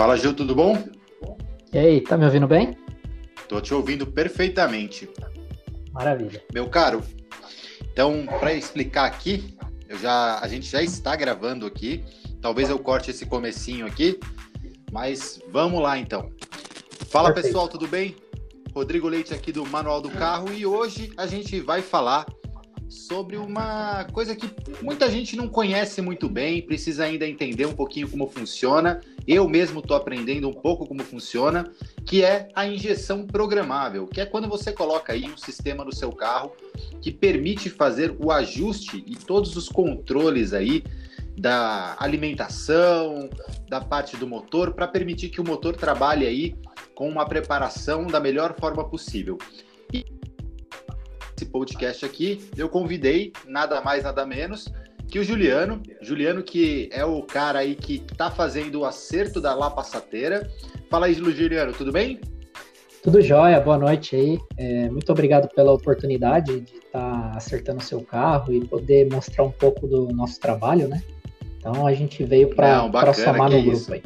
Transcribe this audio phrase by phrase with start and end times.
[0.00, 0.82] Fala, Gil, tudo bom?
[1.74, 2.74] E aí, tá me ouvindo bem?
[3.46, 5.06] Tô te ouvindo perfeitamente.
[5.92, 6.42] Maravilha.
[6.54, 7.02] Meu caro,
[7.92, 9.54] então, para explicar aqui,
[9.90, 12.02] eu já, a gente já está gravando aqui.
[12.40, 14.18] Talvez eu corte esse comecinho aqui,
[14.90, 16.30] mas vamos lá então.
[17.10, 17.48] Fala Perfeito.
[17.48, 18.16] pessoal, tudo bem?
[18.74, 22.24] Rodrigo Leite aqui do Manual do Carro e hoje a gente vai falar
[22.88, 24.50] sobre uma coisa que
[24.82, 29.02] muita gente não conhece muito bem, precisa ainda entender um pouquinho como funciona.
[29.26, 31.70] Eu mesmo estou aprendendo um pouco como funciona,
[32.04, 36.12] que é a injeção programável, que é quando você coloca aí um sistema no seu
[36.12, 36.52] carro
[37.00, 40.82] que permite fazer o ajuste e todos os controles aí
[41.38, 43.30] da alimentação,
[43.68, 46.54] da parte do motor, para permitir que o motor trabalhe aí
[46.94, 49.38] com uma preparação da melhor forma possível.
[49.92, 50.04] E
[51.36, 54.70] esse podcast aqui, eu convidei nada mais, nada menos
[55.10, 55.82] que o Juliano.
[56.00, 60.48] Juliano, que é o cara aí que tá fazendo o acerto da La Passateira.
[60.88, 62.20] Fala aí, Juliano, tudo bem?
[63.02, 64.38] Tudo jóia, boa noite aí.
[64.56, 69.42] É, muito obrigado pela oportunidade de estar tá acertando o seu carro e poder mostrar
[69.42, 71.02] um pouco do nosso trabalho, né?
[71.58, 73.92] Então a gente veio para somar no grupo isso.
[73.92, 74.02] aí.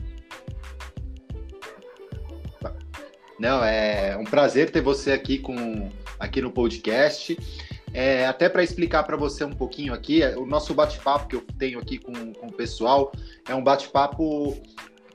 [3.39, 7.37] Não, é um prazer ter você aqui com aqui no podcast.
[7.95, 11.45] É, até para explicar para você um pouquinho aqui, é, o nosso bate-papo que eu
[11.56, 13.12] tenho aqui com, com o pessoal
[13.48, 14.61] é um bate-papo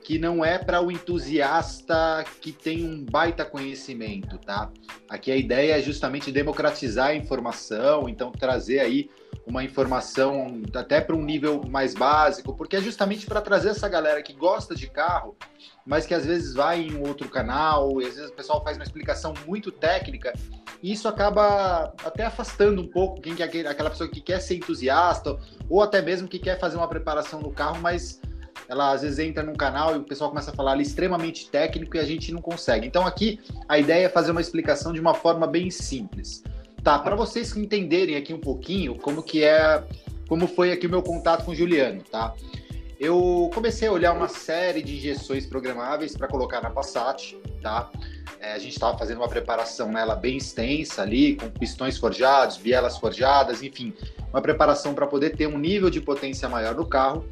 [0.10, 4.72] que não é para o entusiasta que tem um baita conhecimento, tá?
[5.08, 9.08] Aqui a ideia é justamente democratizar a informação, então trazer aí
[9.46, 14.24] uma informação até para um nível mais básico, porque é justamente para trazer essa galera
[14.24, 15.38] que gosta de carro,
[15.86, 18.84] mas que às vezes vai em outro canal, e às vezes o pessoal faz uma
[18.84, 20.34] explicação muito técnica,
[20.82, 25.38] e isso acaba até afastando um pouco quem quer, aquela pessoa que quer ser entusiasta,
[25.70, 28.20] ou até mesmo que quer fazer uma preparação no carro, mas
[28.70, 31.98] ela às vezes entra num canal e o pessoal começa a falar ali extremamente técnico
[31.98, 32.86] e a gente não consegue.
[32.86, 36.44] Então aqui a ideia é fazer uma explicação de uma forma bem simples.
[36.84, 39.84] Tá, para vocês entenderem aqui um pouquinho como que é,
[40.30, 42.34] como foi aqui o meu contato com o Juliano, tá?
[43.00, 47.90] Eu comecei a olhar uma série de injeções programáveis para colocar na Passat, tá?
[48.40, 52.98] É, a gente estava fazendo uma preparação nela bem extensa ali, com pistões forjados, bielas
[52.98, 53.94] forjadas, enfim,
[54.32, 57.26] uma preparação para poder ter um nível de potência maior no carro.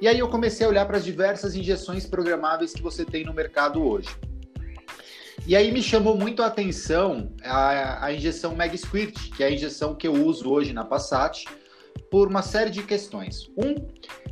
[0.00, 3.32] E aí eu comecei a olhar para as diversas injeções programáveis que você tem no
[3.32, 4.08] mercado hoje.
[5.46, 9.50] E aí me chamou muito a atenção a, a injeção Mag Squirt, que é a
[9.50, 11.44] injeção que eu uso hoje na Passat,
[12.10, 13.50] por uma série de questões.
[13.56, 13.74] Um,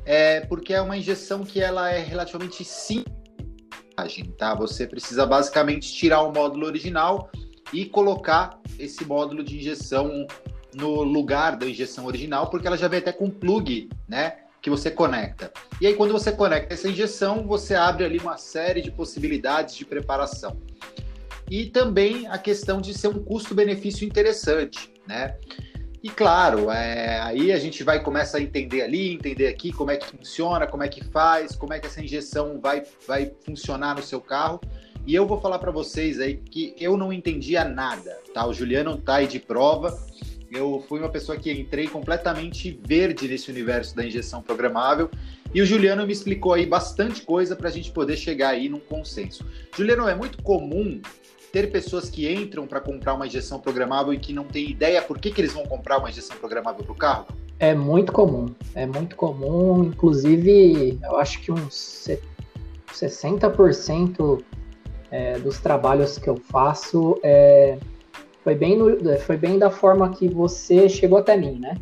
[0.05, 3.13] é porque é uma injeção que ela é relativamente simples,
[4.39, 4.55] tá?
[4.55, 7.31] Você precisa basicamente tirar o módulo original
[7.73, 10.27] e colocar esse módulo de injeção
[10.75, 14.42] no lugar da injeção original, porque ela já vem até com plug, né?
[14.63, 15.53] Que você conecta.
[15.81, 19.85] E aí, quando você conecta essa injeção, você abre ali uma série de possibilidades de
[19.85, 20.57] preparação
[21.53, 25.37] e também a questão de ser um custo-benefício interessante, né?
[26.03, 29.99] E claro, é, aí a gente vai começar a entender ali, entender aqui como é
[29.99, 34.03] que funciona, como é que faz, como é que essa injeção vai, vai funcionar no
[34.03, 34.61] seu carro.
[35.07, 38.47] E eu vou falar para vocês aí que eu não entendia nada, tá?
[38.47, 39.95] O Juliano tá aí de prova.
[40.55, 45.11] Eu fui uma pessoa que entrei completamente verde nesse universo da injeção programável
[45.55, 48.79] e o Juliano me explicou aí bastante coisa para a gente poder chegar aí num
[48.79, 49.47] consenso.
[49.75, 51.01] Juliano, é muito comum
[51.51, 55.19] ter pessoas que entram para comprar uma injeção programável e que não tem ideia por
[55.19, 57.27] que, que eles vão comprar uma injeção programável para o carro?
[57.59, 59.85] É muito comum, é muito comum.
[59.85, 62.11] Inclusive, eu acho que uns
[62.93, 64.43] 60%
[65.11, 67.79] é, dos trabalhos que eu faço é,
[68.43, 71.77] foi, bem no, foi bem da forma que você chegou até mim, né?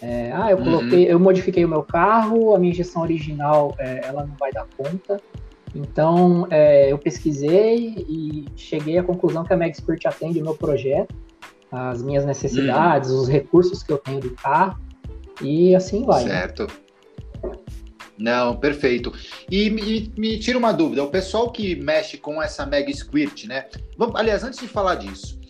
[0.00, 1.10] É, ah, eu coloquei, uhum.
[1.12, 5.20] eu modifiquei o meu carro, a minha injeção original é, ela não vai dar conta.
[5.74, 11.14] Então, é, eu pesquisei e cheguei à conclusão que a MagSquirt atende o meu projeto,
[11.70, 13.20] as minhas necessidades, uhum.
[13.20, 14.78] os recursos que eu tenho do carro,
[15.40, 16.24] e assim vai.
[16.24, 16.30] Né?
[16.30, 16.66] Certo.
[18.18, 19.12] Não, perfeito.
[19.50, 23.66] E me, me, tira uma dúvida, o pessoal que mexe com essa Mag Squirt, né?
[23.96, 25.40] Vamos, aliás, antes de falar disso,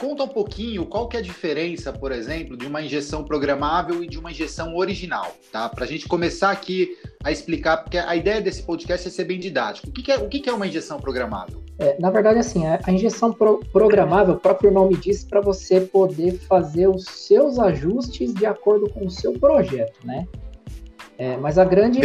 [0.00, 4.08] Conta um pouquinho qual que é a diferença, por exemplo, de uma injeção programável e
[4.08, 5.68] de uma injeção original, tá?
[5.68, 9.38] Para a gente começar aqui a explicar, porque a ideia desse podcast é ser bem
[9.38, 9.88] didático.
[9.88, 11.62] O que, que é, o que, que é uma injeção programável?
[11.78, 16.32] É, na verdade, assim, a injeção pro programável, o próprio nome diz, para você poder
[16.48, 20.26] fazer os seus ajustes de acordo com o seu projeto, né?
[21.18, 22.00] É, mas a grande,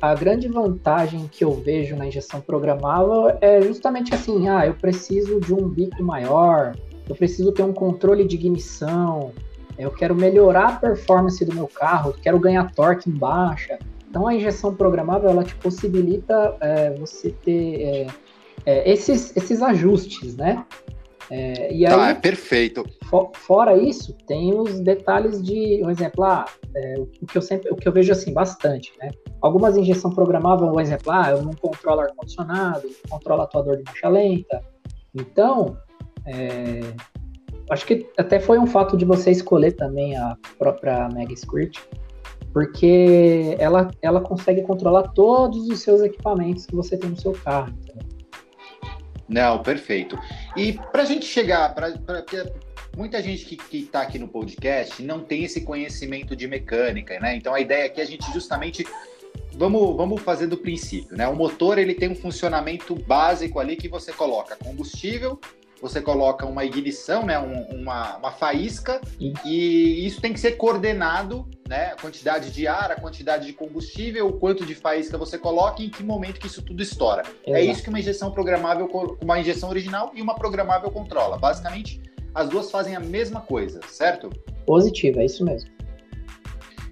[0.00, 5.38] a grande vantagem que eu vejo na injeção programável é justamente assim, ah, eu preciso
[5.38, 6.74] de um bico maior,
[7.08, 9.32] eu preciso ter um controle de ignição,
[9.78, 13.78] eu quero melhorar a performance do meu carro, quero ganhar torque em baixa.
[14.08, 18.06] Então a injeção programável ela te possibilita é, você ter é,
[18.64, 20.64] é, esses, esses ajustes, né?
[21.28, 22.84] É, e tá, aí, tá, é perfeito.
[23.10, 26.44] For, fora isso, tem os detalhes de, um exemplo, ah,
[26.74, 29.10] é, o que eu sempre, o que eu vejo assim bastante, né?
[29.40, 34.08] Algumas injeção programável, um exemplo, ah, eu não controlo ar condicionado, controlo atuador de marcha
[34.08, 34.62] lenta.
[35.14, 35.76] Então,
[36.26, 36.80] é,
[37.70, 41.78] acho que até foi um fato de você escolher também a própria Mega Squirt,
[42.52, 47.72] porque ela, ela consegue controlar todos os seus equipamentos que você tem no seu carro.
[49.28, 50.18] Não, perfeito.
[50.56, 51.92] E para a gente chegar, para
[52.96, 57.36] muita gente que está aqui no podcast não tem esse conhecimento de mecânica, né?
[57.36, 58.86] Então a ideia aqui é a gente justamente
[59.54, 61.26] vamos, vamos fazer do princípio, né?
[61.28, 65.38] O motor ele tem um funcionamento básico ali que você coloca combustível
[65.88, 71.46] você coloca uma ignição, né, um, uma, uma faísca, e isso tem que ser coordenado,
[71.68, 75.82] né, a quantidade de ar, a quantidade de combustível, o quanto de faísca você coloca
[75.82, 77.22] e em que momento que isso tudo estoura.
[77.44, 77.56] É Exato.
[77.56, 78.88] É isso que uma injeção programável,
[79.22, 81.38] uma injeção original e uma programável controla.
[81.38, 82.00] Basicamente,
[82.34, 84.30] as duas fazem a mesma coisa, certo?
[84.66, 85.70] Positivo, é isso mesmo.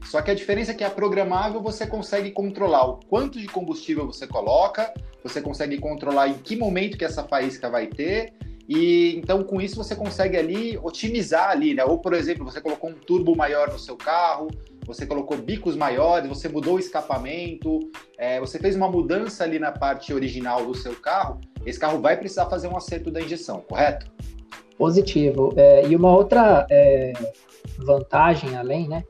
[0.04, 4.06] Só que a diferença é que a programável você consegue controlar o quanto de combustível
[4.06, 4.94] você coloca,
[5.24, 8.32] você consegue controlar em que momento que essa faísca vai ter,
[8.68, 11.84] e então com isso você consegue ali otimizar ali, né?
[11.84, 14.48] Ou por exemplo, você colocou um turbo maior no seu carro,
[14.86, 17.80] você colocou bicos maiores, você mudou o escapamento,
[18.18, 22.16] é, você fez uma mudança ali na parte original do seu carro, esse carro vai
[22.16, 24.10] precisar fazer um acerto da injeção, correto?
[24.76, 25.52] Positivo.
[25.56, 27.12] É, e uma outra é,
[27.78, 29.04] vantagem além, né?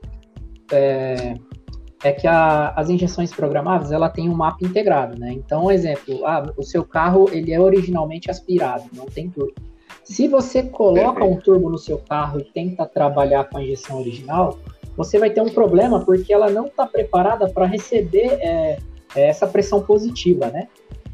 [2.03, 5.31] É, que a, as injeções programáveis ela tem um mapa integrado, né?
[5.31, 9.55] Então, exemplo, ah, o seu carro ele é originalmente aspirado, não tem turbo.
[10.03, 14.59] Se você coloca um turbo no seu carro e tenta trabalhar com a injeção original,
[14.95, 18.77] você vai ter um problema porque ela não está preparada para receber é,
[19.15, 20.67] é, essa pressão positiva, né?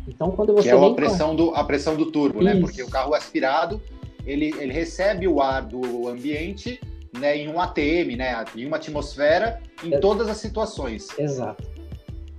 [0.08, 2.54] Então, quando você que é a pressão do a pressão do turbo, Isso.
[2.54, 2.60] né?
[2.60, 3.82] Porque o carro aspirado
[4.26, 6.80] ele, ele recebe o ar do ambiente
[7.18, 11.08] né, em um ATM, né, em uma atmosfera, em todas as situações.
[11.18, 11.70] Exato.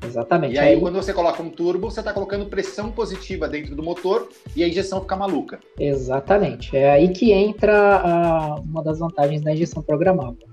[0.05, 0.55] Exatamente.
[0.55, 3.83] E aí, aí, quando você coloca um turbo, você está colocando pressão positiva dentro do
[3.83, 5.61] motor e a injeção fica maluca.
[5.79, 6.77] Exatamente.
[6.77, 10.49] É aí que entra a, uma das vantagens da injeção programável.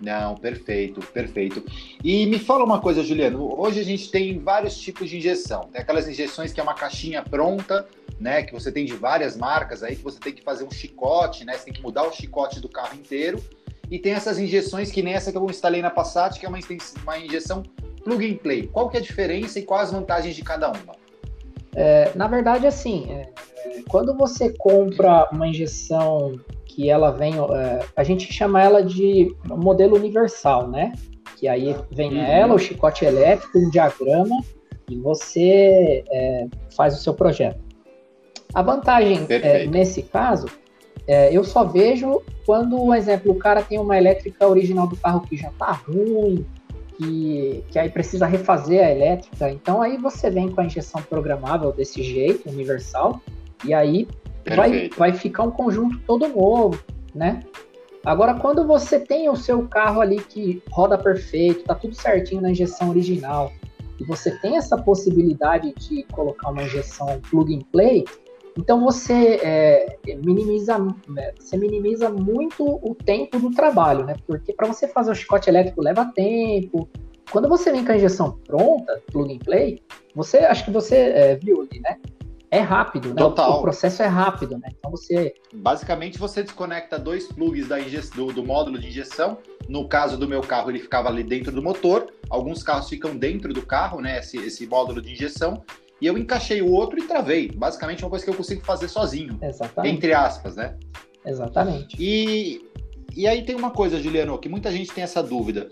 [0.00, 1.64] Não, perfeito, perfeito.
[2.04, 3.58] E me fala uma coisa, Juliano.
[3.58, 5.62] Hoje a gente tem vários tipos de injeção.
[5.72, 7.86] Tem aquelas injeções que é uma caixinha pronta,
[8.18, 8.42] né?
[8.42, 11.54] Que você tem de várias marcas aí, que você tem que fazer um chicote, né?
[11.54, 13.42] Você tem que mudar o chicote do carro inteiro.
[13.90, 16.58] E tem essas injeções que nem essa que eu instalei na Passat, que é uma,
[17.02, 17.62] uma injeção
[18.04, 18.66] plug and play.
[18.66, 20.94] Qual que é a diferença e quais as vantagens de cada uma?
[21.74, 23.30] É, na verdade, assim, é,
[23.88, 29.96] quando você compra uma injeção que ela vem, é, a gente chama ela de modelo
[29.96, 30.92] universal, né?
[31.36, 32.24] Que aí vem uhum.
[32.24, 34.40] ela, o chicote elétrico, um diagrama
[34.88, 37.65] e você é, faz o seu projeto.
[38.56, 40.46] A vantagem é, nesse caso,
[41.06, 45.20] é, eu só vejo quando, por exemplo, o cara tem uma elétrica original do carro
[45.20, 46.46] que já tá ruim,
[46.96, 49.50] que, que aí precisa refazer a elétrica.
[49.50, 53.20] Então aí você vem com a injeção programável desse jeito, universal,
[53.62, 54.08] e aí
[54.56, 56.82] vai, vai ficar um conjunto todo novo,
[57.14, 57.42] né?
[58.06, 62.52] Agora, quando você tem o seu carro ali que roda perfeito, tá tudo certinho na
[62.52, 63.52] injeção original,
[64.00, 68.06] e você tem essa possibilidade de colocar uma injeção plug and play,
[68.56, 74.16] então você é, minimiza, né, você minimiza muito o tempo do trabalho, né?
[74.26, 76.88] Porque para você fazer o chicote elétrico leva tempo.
[77.30, 79.82] Quando você vem com a injeção pronta, plug and play,
[80.14, 81.98] você acho que você é, viu ali, né?
[82.50, 83.16] é rápido, né?
[83.16, 83.58] Total.
[83.58, 84.68] O processo é rápido, né?
[84.78, 85.34] Então você.
[85.52, 87.76] Basicamente você desconecta dois plugs da
[88.14, 89.38] do, do, módulo de injeção.
[89.68, 92.12] No caso do meu carro, ele ficava ali dentro do motor.
[92.30, 94.18] Alguns carros ficam dentro do carro, né?
[94.18, 95.62] Esse, esse módulo de injeção.
[96.00, 97.50] E eu encaixei o outro e travei.
[97.50, 99.38] Basicamente é uma coisa que eu consigo fazer sozinho.
[99.42, 99.96] Exatamente.
[99.96, 100.76] Entre aspas, né?
[101.24, 101.96] Exatamente.
[101.98, 102.64] E,
[103.14, 105.68] e aí tem uma coisa, Juliano, que muita gente tem essa dúvida.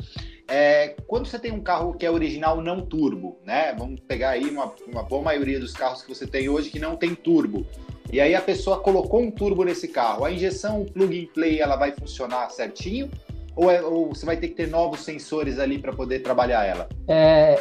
[0.46, 3.74] É, quando você tem um carro que é original não turbo, né?
[3.78, 6.96] Vamos pegar aí uma, uma boa maioria dos carros que você tem hoje que não
[6.96, 7.66] tem turbo.
[8.12, 10.24] E aí a pessoa colocou um turbo nesse carro.
[10.24, 13.10] A injeção plug and play ela vai funcionar certinho?
[13.56, 16.88] Ou, é, ou você vai ter que ter novos sensores ali para poder trabalhar ela?
[17.06, 17.56] É,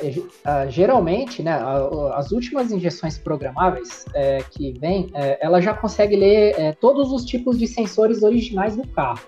[0.45, 1.53] é geralmente, né,
[2.15, 7.23] as últimas injeções programáveis é, que vem, é, ela já consegue ler é, todos os
[7.25, 9.21] tipos de sensores originais do carro.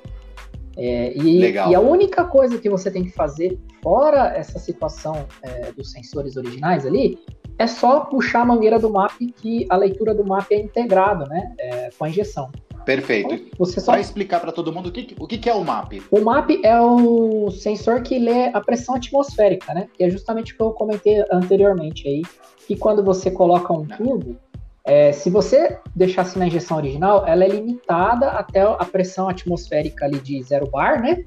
[0.78, 5.72] É, e, e, a única coisa que você tem que fazer, fora essa situação é,
[5.72, 7.18] dos sensores originais ali,
[7.58, 11.54] é só puxar a mangueira do MAP, que a leitura do MAP é integrada né,
[11.60, 12.52] é, com a injeção.
[12.86, 13.34] Perfeito.
[13.34, 13.98] Então, você só...
[13.98, 16.04] Explicar para todo mundo o que, o que é o MAP.
[16.12, 19.88] O MAP é o sensor que lê a pressão atmosférica, né?
[19.94, 22.22] Que é justamente o que eu comentei anteriormente aí,
[22.68, 24.38] que quando você coloca um tubo,
[24.86, 30.20] é, se você deixasse na injeção original, ela é limitada até a pressão atmosférica ali
[30.20, 31.26] de zero bar, né?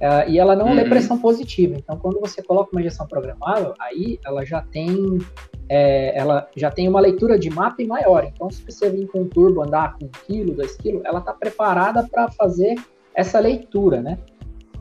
[0.00, 0.74] Uh, e ela não uhum.
[0.74, 1.76] lê pressão positiva.
[1.76, 5.18] Então, quando você coloca uma injeção programável, aí ela já tem
[5.68, 8.24] é, ela já tem uma leitura de mapa maior.
[8.24, 11.32] Então, se você vir com um turbo andar com 1 kg, 2 kg, ela está
[11.32, 12.74] preparada para fazer
[13.14, 14.18] essa leitura, né?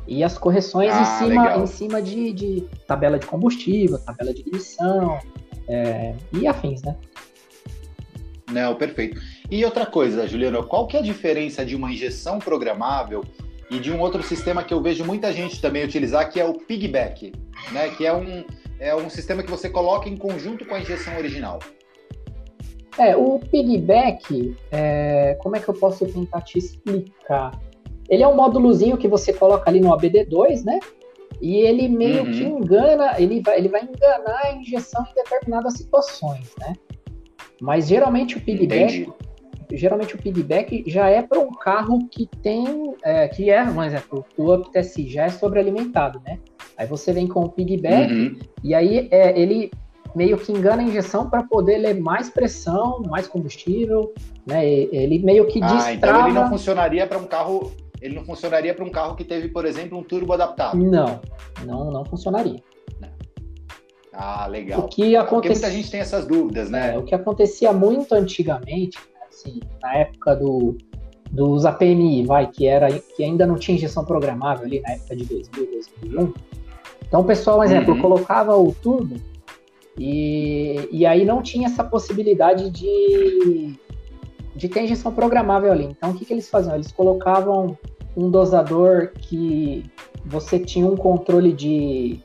[0.07, 4.43] E as correções ah, em cima, em cima de, de, tabela de combustível, tabela de
[4.47, 5.19] emissão
[5.67, 6.95] é, e afins, né?
[8.51, 9.21] Não, perfeito.
[9.49, 13.23] E outra coisa, Juliano, qual que é a diferença de uma injeção programável
[13.69, 16.53] e de um outro sistema que eu vejo muita gente também utilizar, que é o
[16.53, 17.31] pigback,
[17.71, 17.89] né?
[17.89, 18.43] Que é um,
[18.81, 21.59] é um sistema que você coloca em conjunto com a injeção original.
[22.97, 27.51] É, o pigback, é, como é que eu posso tentar te explicar?
[28.09, 30.79] Ele é um módulozinho que você coloca ali no ABD2, né?
[31.39, 32.31] E ele meio uhum.
[32.31, 36.73] que engana, ele vai, ele vai enganar a injeção em determinadas situações, né?
[37.61, 39.20] Mas geralmente o pigback, Entendi
[39.73, 44.25] geralmente o piggyback já é para um carro que tem, é, que é, um exemplo,
[44.37, 46.39] o Up TSI já é sobrealimentado, né?
[46.77, 48.39] Aí você vem com o piggyback uhum.
[48.63, 49.71] e aí é, ele
[50.15, 54.13] meio que engana a injeção para poder ler mais pressão, mais combustível,
[54.45, 54.67] né?
[54.67, 55.85] Ele meio que destrava...
[55.85, 59.23] Ah, então ele não funcionaria para um carro, ele não funcionaria para um carro que
[59.23, 60.77] teve, por exemplo, um turbo adaptado.
[60.77, 61.21] Não,
[61.65, 62.61] não, não funcionaria.
[64.13, 64.81] Ah, legal.
[64.81, 65.25] O que acontecia...
[65.25, 66.93] Porque muita gente tem essas dúvidas, né?
[66.93, 68.99] É, o que acontecia muito antigamente
[69.41, 70.77] assim, na época do,
[71.31, 75.25] dos APMI, vai, que, era, que ainda não tinha injeção programável ali na época de
[75.25, 75.71] 2000,
[76.01, 76.33] 2001.
[77.07, 78.01] Então o pessoal, por exemplo, uhum.
[78.01, 79.15] colocava o turbo
[79.97, 83.75] e, e aí não tinha essa possibilidade de,
[84.55, 85.85] de ter injeção programável ali.
[85.85, 86.75] Então o que, que eles faziam?
[86.75, 87.77] Eles colocavam
[88.15, 89.83] um dosador que
[90.25, 92.19] você tinha um controle de,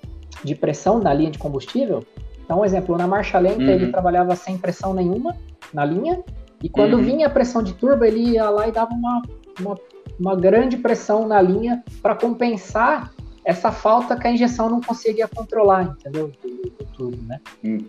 [0.45, 2.05] de pressão na linha de combustível.
[2.45, 3.71] Então, exemplo, na marcha lenta uhum.
[3.71, 5.37] ele trabalhava sem pressão nenhuma
[5.73, 6.23] na linha
[6.63, 7.03] e quando uhum.
[7.03, 9.23] vinha a pressão de turbo, ele ia lá e dava uma,
[9.61, 9.79] uma,
[10.19, 13.13] uma grande pressão na linha para compensar
[13.45, 16.33] essa falta que a injeção não conseguia controlar, entendeu?
[16.43, 17.41] Do, turbo, né?
[17.65, 17.85] Hum.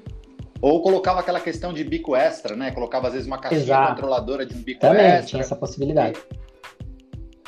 [0.61, 2.71] Ou colocava aquela questão de bico extra, né?
[2.71, 3.95] Colocava às vezes uma caixinha Exato.
[3.95, 5.25] controladora de um bico Também, extra.
[5.25, 6.19] tinha essa possibilidade.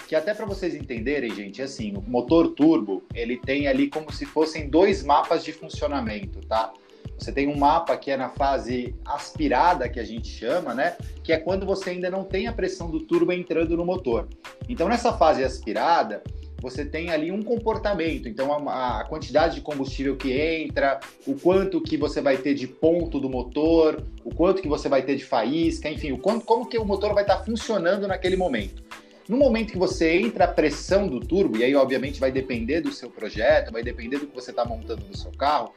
[0.08, 4.26] Que até para vocês entenderem, gente, assim, o motor turbo, ele tem ali como se
[4.26, 6.72] fossem dois mapas de funcionamento, tá?
[7.20, 10.96] Você tem um mapa que é na fase aspirada, que a gente chama, né?
[11.22, 14.28] Que é quando você ainda não tem a pressão do turbo entrando no motor.
[14.70, 16.24] Então, nessa fase aspirada,
[16.62, 18.28] você tem ali um comportamento.
[18.28, 22.68] Então, a, a, quantidade de combustível que entra, o quanto que você vai ter de
[22.68, 26.68] ponto do motor, o quanto que você vai ter de faísca, enfim, o quanto, como
[26.68, 28.84] que o motor vai estar funcionando naquele momento.
[29.28, 32.92] No momento que você entra a pressão do turbo, e aí obviamente vai depender do
[32.92, 35.72] seu projeto, vai depender do que você está montando no seu carro,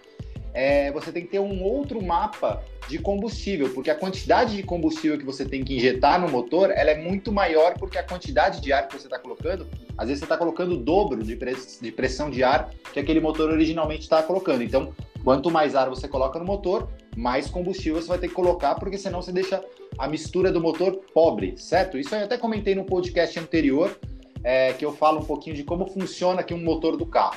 [0.55, 5.19] é, você tem que ter um outro mapa de combustível, porque a quantidade de combustível
[5.19, 8.73] que você tem que injetar no motor ela é muito maior porque a quantidade de
[8.73, 9.67] ar que você está colocando,
[9.97, 13.21] às vezes você está colocando o dobro de, press, de pressão de ar que aquele
[13.21, 14.63] motor originalmente está colocando.
[14.63, 14.93] Então,
[15.25, 18.99] quanto mais ar você coloca no motor, mais combustível você vai ter que colocar, porque
[18.99, 19.63] senão você deixa
[19.97, 21.97] a mistura do motor pobre, certo?
[21.97, 23.97] Isso eu até comentei no podcast anterior,
[24.45, 27.37] é, que eu falo um pouquinho de como funciona aqui um motor do carro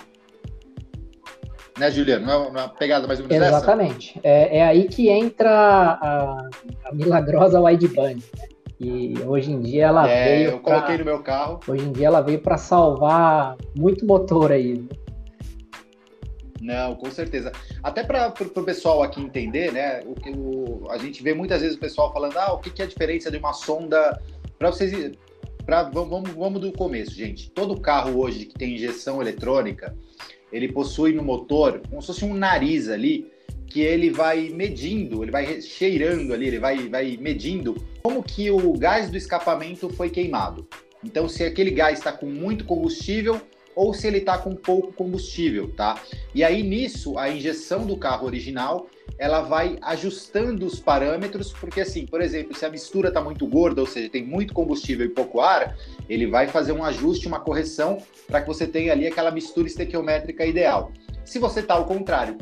[1.77, 2.25] né, Juliano?
[2.25, 4.19] Não é uma pegada mais ou menos Exatamente.
[4.23, 6.49] É, é, aí que entra a,
[6.85, 8.15] a milagrosa wideband.
[8.15, 8.47] Né?
[8.79, 10.49] E hoje em dia ela é, veio.
[10.51, 11.59] Eu coloquei no meu carro.
[11.67, 14.75] Hoje em dia ela veio para salvar muito motor aí.
[14.75, 14.87] Né?
[16.61, 17.51] Não, com certeza.
[17.83, 20.01] Até para o pessoal aqui entender, né?
[20.03, 22.85] O o, a gente vê muitas vezes o pessoal falando, ah, o que, que é
[22.85, 24.19] a diferença de uma sonda.
[24.57, 25.11] Para vocês.
[25.65, 27.49] Pra, vamos, vamos do começo, gente.
[27.51, 29.95] Todo carro hoje que tem injeção eletrônica,
[30.55, 33.29] ele possui no motor como se fosse um nariz ali,
[33.67, 38.71] que ele vai medindo, ele vai cheirando ali, ele vai, vai medindo como que o
[38.73, 40.65] gás do escapamento foi queimado.
[41.03, 43.41] Então, se aquele gás está com muito combustível
[43.75, 46.01] ou se ele está com pouco combustível, tá?
[46.33, 52.05] E aí nisso, a injeção do carro original ela vai ajustando os parâmetros, porque assim,
[52.05, 55.39] por exemplo, se a mistura está muito gorda, ou seja, tem muito combustível e pouco
[55.39, 55.77] ar,
[56.09, 60.45] ele vai fazer um ajuste, uma correção, para que você tenha ali aquela mistura estequiométrica
[60.45, 60.91] ideal.
[61.23, 62.37] Se você está ao contrário,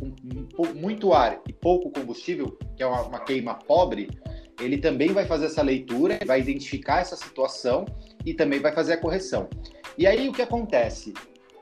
[0.56, 4.10] com muito ar e pouco combustível, que é uma, uma queima pobre,
[4.60, 7.86] ele também vai fazer essa leitura, vai identificar essa situação
[8.26, 9.48] e também vai fazer a correção.
[9.98, 11.14] E aí o que acontece?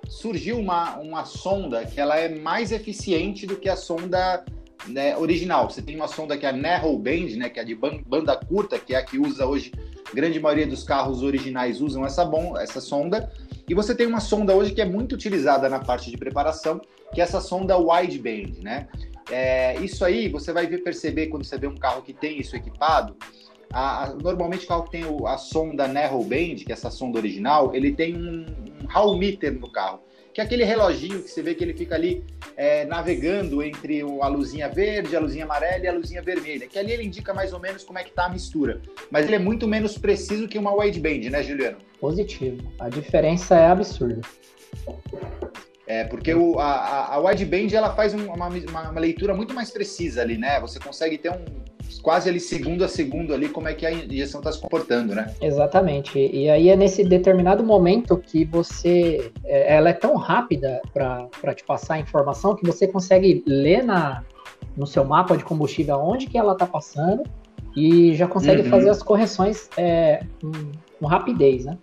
[0.08, 4.44] Surgiu uma, uma sonda que ela é mais eficiente do que a sonda
[4.88, 5.70] né, original.
[5.70, 8.80] Você tem uma sonda que é a narrow band, né, que é de banda curta,
[8.80, 9.72] que é a que usa hoje
[10.14, 13.32] grande maioria dos carros originais usam essa, bom, essa sonda.
[13.68, 16.82] E você tem uma sonda hoje que é muito utilizada na parte de preparação,
[17.14, 18.88] que é essa sonda wideband, né?
[19.30, 23.16] É, isso aí você vai perceber quando você vê um carro que tem isso equipado.
[23.72, 27.18] A, a, normalmente o carro que tem o, a sonda narrowband, que é essa sonda
[27.18, 28.46] original, ele tem um,
[28.84, 30.02] um hall meter no carro
[30.34, 32.24] que é aquele reloginho que você vê que ele fica ali
[32.56, 36.92] é, navegando entre a luzinha verde, a luzinha amarela e a luzinha vermelha, que ali
[36.92, 38.82] ele indica mais ou menos como é que tá a mistura.
[39.10, 41.78] Mas ele é muito menos preciso que uma wideband, né, Juliano?
[42.00, 42.72] Positivo.
[42.80, 44.22] A diferença é absurda.
[45.86, 50.22] É, porque o, a, a wideband ela faz uma, uma, uma, leitura muito mais precisa
[50.22, 50.60] ali, né?
[50.62, 51.44] Você consegue ter um,
[52.00, 55.34] quase ali segundo a segundo ali como é que a injeção está se comportando, né?
[55.42, 56.18] Exatamente.
[56.20, 61.64] E aí é nesse determinado momento que você, é, ela é tão rápida para te
[61.64, 64.24] passar a informação que você consegue ler na,
[64.76, 67.24] no seu mapa de combustível onde que ela está passando
[67.76, 68.70] e já consegue uhum.
[68.70, 70.52] fazer as correções é, com,
[71.00, 71.78] com rapidez, né?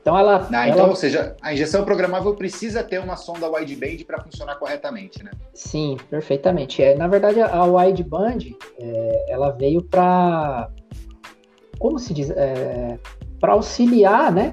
[0.00, 0.88] Então ela, ah, então, ela...
[0.88, 5.32] ou seja, a injeção programável precisa ter uma sonda wideband para funcionar corretamente, né?
[5.52, 6.80] Sim, perfeitamente.
[6.80, 10.70] É, na verdade, a wideband é, ela veio para
[11.78, 12.98] como se diz, é,
[13.40, 14.52] para auxiliar, né?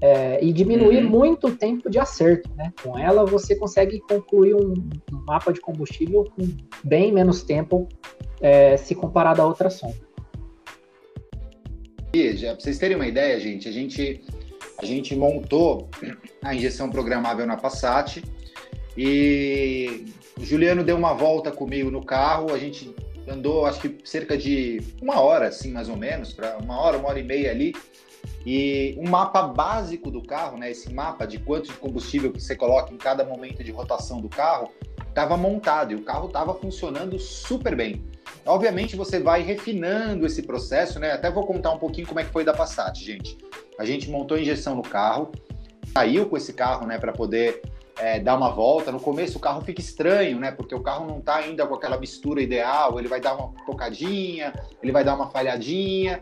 [0.00, 1.10] É, e diminuir uhum.
[1.10, 2.72] muito o tempo de acerto, né?
[2.82, 4.72] Com ela você consegue concluir um,
[5.12, 6.48] um mapa de combustível com
[6.82, 7.88] bem menos tempo
[8.40, 9.94] é, se comparado a outra sonda.
[12.12, 14.24] E, para vocês terem uma ideia, gente, a gente
[14.78, 15.88] a gente montou
[16.42, 18.22] a injeção programável na Passat
[18.96, 20.06] e
[20.38, 22.94] o Juliano deu uma volta comigo no carro, a gente
[23.28, 27.08] andou acho que cerca de uma hora, assim, mais ou menos, para uma hora, uma
[27.08, 27.74] hora e meia ali.
[28.44, 30.70] E um mapa básico do carro, né?
[30.70, 34.28] Esse mapa de quanto de combustível que você coloca em cada momento de rotação do
[34.28, 34.70] carro,
[35.12, 38.02] estava montado e o carro estava funcionando super bem.
[38.46, 41.12] Obviamente você vai refinando esse processo, né?
[41.12, 43.36] Até vou contar um pouquinho como é que foi da Passat, gente.
[43.78, 45.30] A gente montou a injeção no carro,
[45.92, 47.62] saiu com esse carro, né, para poder
[47.98, 48.90] é, dar uma volta.
[48.90, 50.50] No começo o carro fica estranho, né?
[50.50, 54.52] Porque o carro não está ainda com aquela mistura ideal, ele vai dar uma tocadinha,
[54.82, 56.20] ele vai dar uma falhadinha.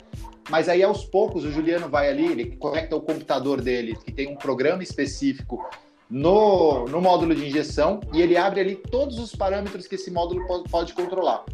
[0.48, 4.28] Mas aí aos poucos o Juliano vai ali, ele conecta o computador dele, que tem
[4.28, 5.64] um programa específico
[6.10, 10.46] no, no módulo de injeção, e ele abre ali todos os parâmetros que esse módulo
[10.46, 11.44] pode, pode controlar.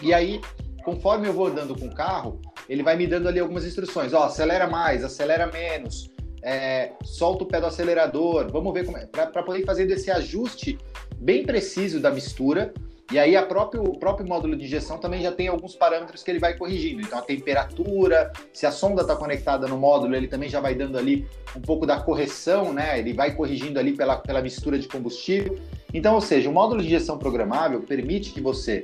[0.00, 0.40] E aí,
[0.84, 4.12] conforme eu vou andando com o carro, ele vai me dando ali algumas instruções.
[4.12, 6.10] Ó, acelera mais, acelera menos,
[6.42, 8.50] é, solta o pé do acelerador.
[8.50, 9.06] Vamos ver como é.
[9.06, 10.78] Para poder fazer esse ajuste
[11.16, 12.72] bem preciso da mistura.
[13.12, 16.38] E aí próprio, o próprio módulo de injeção também já tem alguns parâmetros que ele
[16.38, 17.02] vai corrigindo.
[17.02, 20.96] Então a temperatura, se a sonda está conectada no módulo, ele também já vai dando
[20.96, 22.98] ali um pouco da correção, né?
[22.98, 25.58] Ele vai corrigindo ali pela, pela mistura de combustível.
[25.92, 28.82] Então, ou seja, o módulo de injeção programável permite que você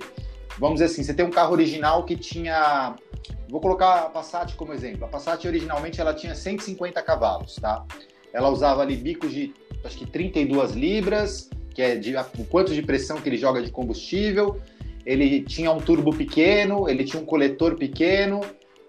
[0.59, 2.95] vamos dizer assim, você tem um carro original que tinha,
[3.49, 5.05] vou colocar a Passat como exemplo.
[5.05, 7.85] A Passat originalmente ela tinha 150 cavalos, tá?
[8.33, 12.83] Ela usava ali bicos de acho que 32 libras, que é de, o quanto de
[12.83, 14.61] pressão que ele joga de combustível.
[15.05, 18.41] Ele tinha um turbo pequeno, ele tinha um coletor pequeno,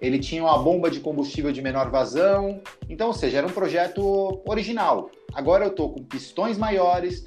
[0.02, 2.62] ele tinha uma bomba de combustível de menor vazão.
[2.90, 5.10] Então, ou seja, era um projeto original.
[5.34, 7.26] Agora eu estou com pistões maiores,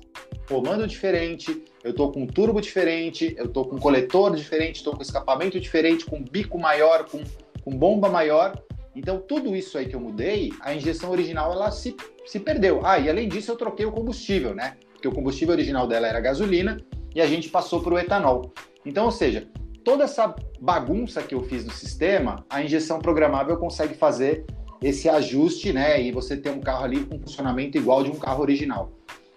[0.49, 5.03] comando diferente, eu estou com um turbo diferente, eu estou com coletor diferente, estou com
[5.03, 7.23] escapamento diferente, com bico maior, com,
[7.63, 8.61] com bomba maior.
[8.95, 12.81] Então, tudo isso aí que eu mudei, a injeção original ela se, se perdeu.
[12.85, 14.77] Ah, e além disso, eu troquei o combustível, né?
[15.05, 16.81] Porque o combustível original dela era gasolina
[17.15, 18.55] e a gente passou para o etanol.
[18.87, 19.47] Então, ou seja,
[19.85, 24.47] toda essa bagunça que eu fiz no sistema, a injeção programável consegue fazer
[24.83, 26.01] esse ajuste, né?
[26.01, 28.93] E você ter um carro ali com funcionamento igual de um carro original.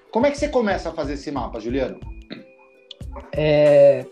[0.09, 1.99] Como é que você começa a fazer esse mapa, Juliano?
[3.35, 4.05] É...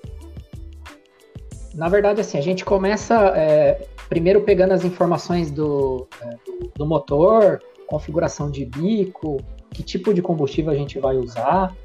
[1.74, 6.86] Na verdade, assim, a gente começa é, primeiro pegando as informações do, é, do, do,
[6.86, 9.38] motor, configuração de bico,
[9.76, 11.76] que tipo de combustível a gente vai usar.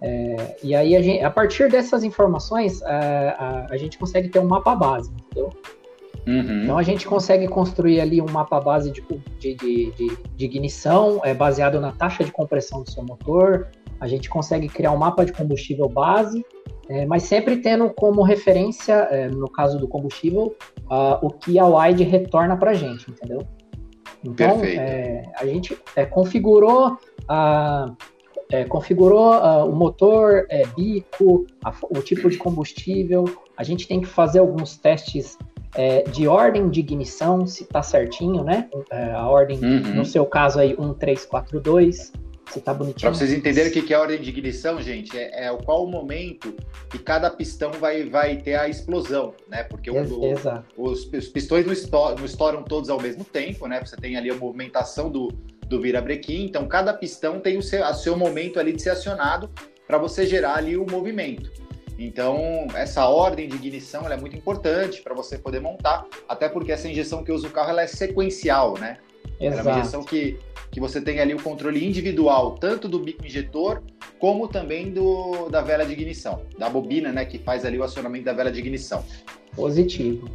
[0.00, 4.28] É, e aí, a, gente, a, partir dessas informações, a, é, a, a, gente consegue
[4.28, 5.50] ter um mapa base, entendeu?
[6.26, 6.64] Uhum.
[6.64, 9.02] Então, a gente consegue construir ali um mapa base de,
[9.38, 13.68] de, de, de, de ignição, é, baseado na taxa de compressão do seu motor.
[14.00, 16.44] A gente consegue criar um mapa de combustível base
[16.88, 21.66] é, mas sempre tendo como referência, é, no caso do combustível, uh, o que a
[21.66, 23.40] Wide retorna para a gente, entendeu?
[24.26, 27.92] Então, é, a gente é, configurou, a,
[28.50, 33.24] é, configurou uh, o motor, é, bico, a, o tipo de combustível.
[33.56, 35.38] A gente tem que fazer alguns testes
[36.10, 38.66] de ordem de ignição, se está certinho, né?
[39.14, 39.96] a ordem, uhum.
[39.96, 42.12] no seu caso aí, 1342.
[42.50, 43.00] Se tá bonitinho.
[43.00, 45.90] Para vocês entenderem o que é a ordem de ignição, gente, é, é qual o
[45.90, 46.54] momento
[46.88, 49.64] que cada pistão vai, vai ter a explosão, né?
[49.64, 50.34] Porque o, o,
[50.76, 53.80] os, os, pistões não estouram, não estouram, todos ao mesmo tempo, né?
[53.84, 55.28] Você tem ali a movimentação do,
[55.66, 59.50] do virabrequim, então cada pistão tem o seu, o seu momento ali de ser acionado
[59.86, 61.50] para você gerar ali o movimento.
[61.98, 66.88] Então, essa ordem de ignição é muito importante para você poder montar, até porque essa
[66.88, 68.98] injeção que usa o carro ela é sequencial, né?
[69.40, 69.60] Exato.
[69.60, 70.38] Ela é uma injeção que,
[70.70, 73.82] que você tem ali o controle individual, tanto do bico injetor,
[74.18, 78.24] como também do, da vela de ignição, da bobina, né, que faz ali o acionamento
[78.24, 79.04] da vela de ignição.
[79.54, 80.28] Positivo.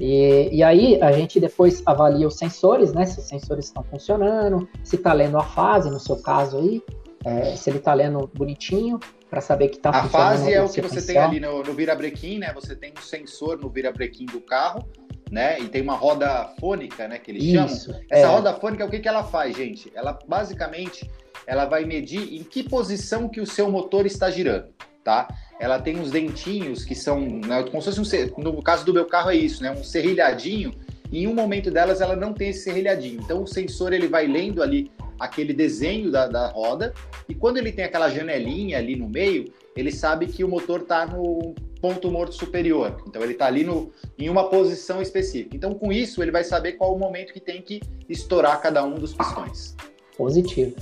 [0.00, 3.04] E, e aí a gente depois avalia os sensores, né?
[3.04, 6.82] Se os sensores estão funcionando, se está lendo a fase, no seu caso aí,
[7.24, 10.06] é, se ele está lendo bonitinho, para saber que funcionando.
[10.06, 12.52] A fase é o que você tem ali no, no virabrequim, né?
[12.54, 14.88] Você tem um sensor no virabrequim do carro,
[15.30, 15.60] né?
[15.60, 17.18] E tem uma roda fônica, né?
[17.18, 18.02] Que eles Isso, chamam.
[18.10, 18.30] Essa é.
[18.30, 19.92] roda fônica, o que, que ela faz, gente?
[19.94, 21.08] Ela basicamente
[21.46, 24.68] ela vai medir em que posição que o seu motor está girando,
[25.04, 25.28] tá?
[25.58, 29.06] Ela tem uns dentinhos que são, né, como se fosse um, no caso do meu
[29.06, 29.70] carro é isso, né?
[29.70, 30.72] Um serrilhadinho.
[31.10, 33.20] E em um momento delas ela não tem esse serrilhadinho.
[33.22, 36.94] Então o sensor ele vai lendo ali aquele desenho da, da roda,
[37.28, 41.06] e quando ele tem aquela janelinha ali no meio, ele sabe que o motor está
[41.06, 42.96] no ponto morto superior.
[43.06, 45.56] Então ele está ali no, em uma posição específica.
[45.56, 48.94] Então, com isso, ele vai saber qual o momento que tem que estourar cada um
[48.94, 49.76] dos pistões.
[50.16, 50.74] Positivo.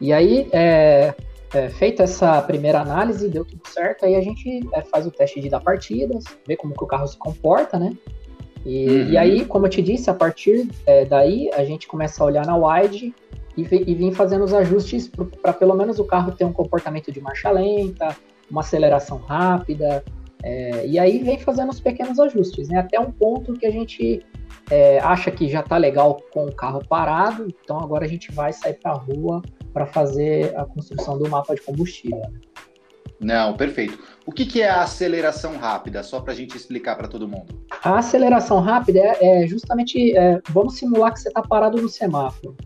[0.00, 1.12] E aí, é,
[1.52, 5.40] é, feita essa primeira análise, deu tudo certo, aí a gente é, faz o teste
[5.40, 7.96] de dar partidas, vê como que o carro se comporta, né?
[8.64, 9.10] E, uhum.
[9.10, 12.46] e aí, como eu te disse, a partir é, daí a gente começa a olhar
[12.46, 13.14] na wide
[13.62, 15.10] e, e vim fazendo os ajustes
[15.42, 18.16] para pelo menos o carro ter um comportamento de marcha lenta,
[18.50, 20.04] uma aceleração rápida,
[20.42, 22.78] é, e aí vem fazendo os pequenos ajustes, né?
[22.78, 24.24] Até um ponto que a gente
[24.70, 28.52] é, acha que já está legal com o carro parado, então agora a gente vai
[28.52, 29.42] sair para a rua
[29.72, 32.18] para fazer a construção do mapa de combustível.
[32.18, 32.40] Né?
[33.20, 33.98] Não, perfeito.
[34.24, 36.02] O que, que é a aceleração rápida?
[36.04, 37.60] Só para a gente explicar para todo mundo.
[37.82, 42.56] A aceleração rápida é, é justamente, é, vamos simular que você está parado no semáforo.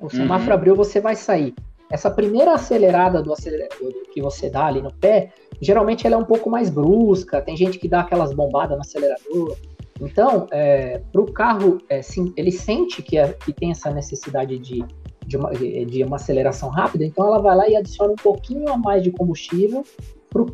[0.00, 0.56] O semáforo uhum.
[0.56, 1.54] abriu, você vai sair.
[1.90, 5.30] Essa primeira acelerada do acelerador que você dá ali no pé,
[5.60, 9.56] geralmente ela é um pouco mais brusca, tem gente que dá aquelas bombadas no acelerador.
[10.00, 14.58] Então, é, para o carro, é, sim, ele sente que, é, que tem essa necessidade
[14.58, 14.84] de,
[15.26, 18.76] de, uma, de uma aceleração rápida, então ela vai lá e adiciona um pouquinho a
[18.76, 19.84] mais de combustível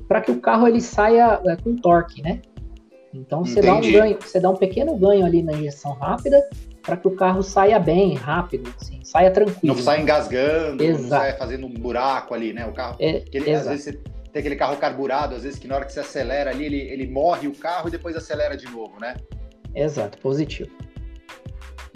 [0.07, 2.40] para que o carro ele saia é, com torque, né?
[3.12, 6.42] Então você dá um ganho, você dá um pequeno ganho ali na injeção rápida
[6.83, 9.75] para que o carro saia bem, rápido, assim, saia tranquilo.
[9.75, 11.03] Não saia engasgando, Exato.
[11.03, 12.66] não saia fazendo um buraco ali, né?
[12.66, 13.92] O carro, é, ele, às vezes você
[14.33, 17.07] tem aquele carro carburado, às vezes que na hora que você acelera ali, ele, ele
[17.07, 19.14] morre o carro e depois acelera de novo, né?
[19.75, 20.71] Exato, positivo.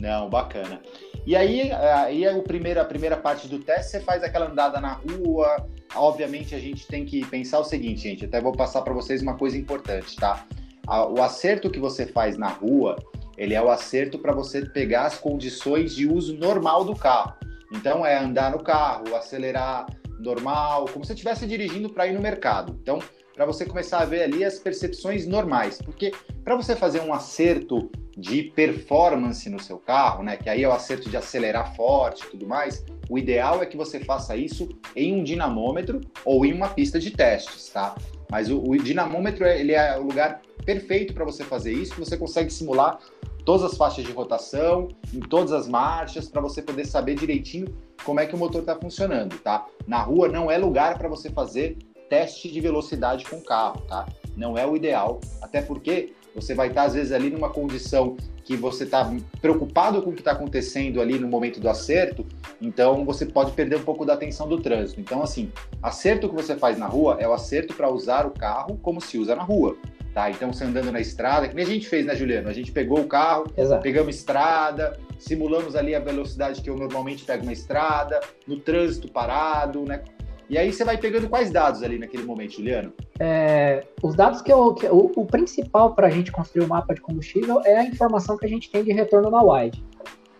[0.01, 0.81] Não, bacana.
[1.27, 4.81] E aí, aí é o primeiro, a primeira parte do teste, você faz aquela andada
[4.81, 5.66] na rua.
[5.94, 8.25] Obviamente, a gente tem que pensar o seguinte, gente.
[8.27, 10.46] Até vou passar para vocês uma coisa importante, tá?
[10.87, 12.96] O acerto que você faz na rua,
[13.37, 17.35] ele é o acerto para você pegar as condições de uso normal do carro.
[17.72, 19.87] Então é andar no carro, acelerar
[20.18, 22.79] normal, como se estivesse dirigindo para ir no mercado.
[22.81, 22.99] Então,
[23.35, 26.11] para você começar a ver ali as percepções normais, porque
[26.42, 30.72] para você fazer um acerto de performance no seu carro, né, que aí é o
[30.72, 35.14] acerto de acelerar forte e tudo mais, o ideal é que você faça isso em
[35.14, 37.94] um dinamômetro ou em uma pista de testes, tá?
[38.31, 42.52] Mas o, o dinamômetro ele é o lugar perfeito para você fazer isso, você consegue
[42.52, 42.98] simular
[43.44, 47.72] todas as faixas de rotação, em todas as marchas, para você poder saber direitinho
[48.05, 49.64] como é que o motor está funcionando, tá?
[49.87, 51.79] Na rua não é lugar para você fazer
[52.11, 54.07] teste de velocidade com o carro, tá?
[54.37, 58.16] Não é o ideal, até porque você vai estar tá, às vezes ali numa condição
[58.44, 62.24] que você está preocupado com o que está acontecendo ali no momento do acerto,
[62.61, 65.00] então você pode perder um pouco da atenção do trânsito.
[65.00, 65.50] Então, assim,
[65.83, 69.18] acerto que você faz na rua é o acerto para usar o carro como se
[69.18, 69.76] usa na rua.
[70.16, 72.48] Tá, então você andando na estrada, que nem a gente fez, né, Juliano?
[72.48, 73.83] A gente pegou o carro, Exato.
[73.83, 79.85] pegamos estrada, simulamos ali a velocidade que eu normalmente pego na estrada, no trânsito parado,
[79.85, 80.02] né?
[80.48, 82.94] E aí você vai pegando quais dados ali naquele momento, Juliano?
[83.20, 86.94] É, os dados que, eu, que o, o, principal para a gente construir o mapa
[86.94, 89.85] de combustível é a informação que a gente tem de retorno na wide.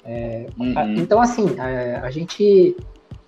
[0.07, 0.73] É, uhum.
[0.75, 2.75] a, então, assim, a, a gente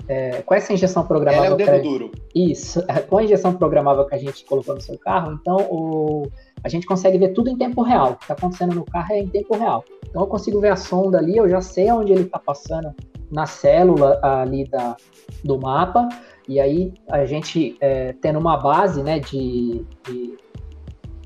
[0.08, 1.52] é, com essa injeção programável.
[1.52, 2.12] Ela é o dedo duro.
[2.34, 2.82] Isso.
[3.08, 6.26] Com a injeção programável que a gente colocou no seu carro, então o,
[6.64, 8.12] a gente consegue ver tudo em tempo real.
[8.12, 9.84] O que está acontecendo no carro é em tempo real.
[10.08, 12.94] Então eu consigo ver a sonda ali, eu já sei onde ele está passando
[13.30, 14.96] na célula ali da,
[15.44, 16.08] do mapa.
[16.48, 20.38] E aí a gente é, tendo uma base né, de, de,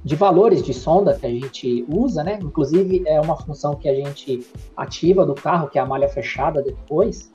[0.03, 2.41] de, valores de sonda que a gente usa, né?
[2.43, 4.45] Inclusive é uma função que a gente
[4.77, 7.31] ativa do carro, que é a malha fechada depois.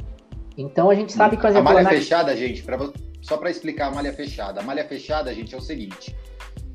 [0.57, 2.77] Então a gente sabe que a malha fechada, gente, pra,
[3.21, 4.59] só para explicar a malha fechada.
[4.59, 6.15] A malha fechada, gente, é o seguinte: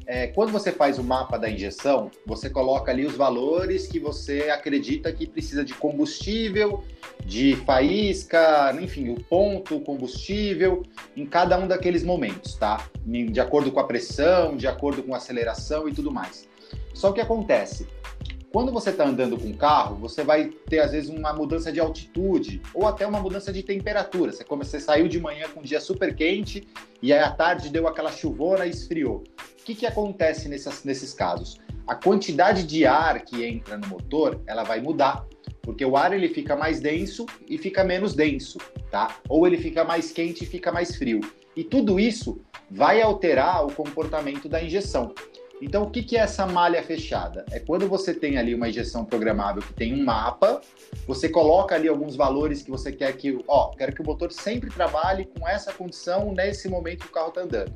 [0.06, 4.50] é, quando você faz o mapa da injeção, você coloca ali os valores que você
[4.50, 6.84] acredita que precisa de combustível,
[7.24, 10.82] de faísca, enfim, o ponto, o combustível,
[11.16, 12.88] em cada um daqueles momentos, tá?
[13.04, 16.48] De acordo com a pressão, de acordo com a aceleração e tudo mais.
[16.94, 17.88] Só que acontece,
[18.52, 21.80] quando você está andando com o carro, você vai ter às vezes uma mudança de
[21.80, 24.30] altitude ou até uma mudança de temperatura.
[24.30, 26.68] Você, como você saiu de manhã com um dia super quente
[27.00, 29.24] e aí à tarde deu aquela chuvona e esfriou.
[29.60, 31.58] O que, que acontece nessas, nesses casos?
[31.86, 35.24] A quantidade de ar que entra no motor ela vai mudar,
[35.62, 38.58] porque o ar ele fica mais denso e fica menos denso,
[38.90, 39.16] tá?
[39.30, 41.20] Ou ele fica mais quente e fica mais frio.
[41.56, 45.14] E tudo isso vai alterar o comportamento da injeção.
[45.62, 47.46] Então, o que, é essa malha fechada?
[47.52, 50.60] É quando você tem ali uma injeção programável que tem um mapa,
[51.06, 54.70] você coloca ali alguns valores que você quer que, ó, quero que o motor sempre
[54.70, 57.72] trabalhe com essa condição nesse momento que o carro está andando.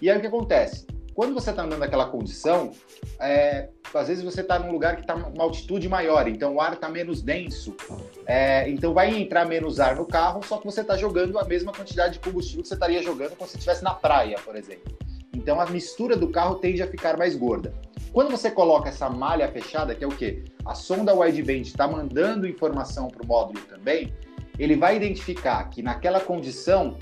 [0.00, 0.86] E aí o que acontece?
[1.14, 2.72] Quando você está andando naquela condição,
[3.20, 6.72] é, às vezes você está num lugar que está uma altitude maior, então o ar
[6.72, 7.76] está menos denso,
[8.24, 11.70] é, então vai entrar menos ar no carro, só que você está jogando a mesma
[11.70, 15.09] quantidade de combustível que você estaria jogando quando você estivesse na praia, por exemplo.
[15.34, 17.72] Então a mistura do carro tende a ficar mais gorda.
[18.12, 20.44] Quando você coloca essa malha fechada, que é o quê?
[20.64, 24.12] A sonda wideband está mandando informação para o módulo também,
[24.58, 26.96] ele vai identificar que naquela condição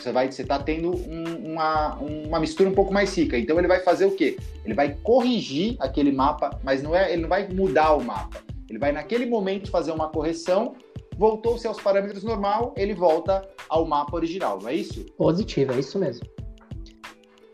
[0.00, 3.38] você vai você está tendo um, uma, uma mistura um pouco mais rica.
[3.38, 4.36] Então ele vai fazer o quê?
[4.64, 8.42] Ele vai corrigir aquele mapa, mas não é, ele não vai mudar o mapa.
[8.68, 10.74] Ele vai naquele momento fazer uma correção,
[11.16, 15.04] voltou-se aos parâmetros normal, ele volta ao mapa original, não é isso?
[15.16, 16.26] Positivo, é isso mesmo.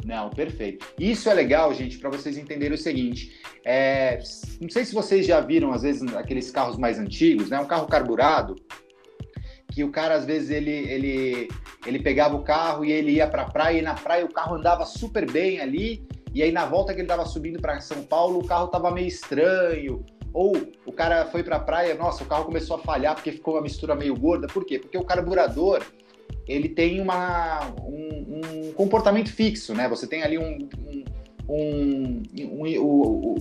[0.05, 0.87] Não, perfeito.
[0.99, 3.41] Isso é legal, gente, para vocês entenderem o seguinte.
[3.65, 4.19] É,
[4.61, 7.61] não sei se vocês já viram, às vezes, aqueles carros mais antigos, né?
[7.61, 8.57] Um carro carburado,
[9.71, 11.49] que o cara, às vezes, ele, ele,
[11.87, 14.57] ele pegava o carro e ele ia para a praia, e na praia o carro
[14.57, 18.41] andava super bem ali, e aí na volta que ele estava subindo para São Paulo,
[18.41, 22.45] o carro estava meio estranho, ou o cara foi para a praia, nossa, o carro
[22.45, 24.47] começou a falhar porque ficou uma mistura meio gorda.
[24.47, 24.79] Por quê?
[24.79, 25.83] Porque o carburador
[26.51, 29.89] ele tem uma, um, um, comportamento fixo, né?
[29.89, 30.69] Você tem ali um,
[31.49, 33.37] um, um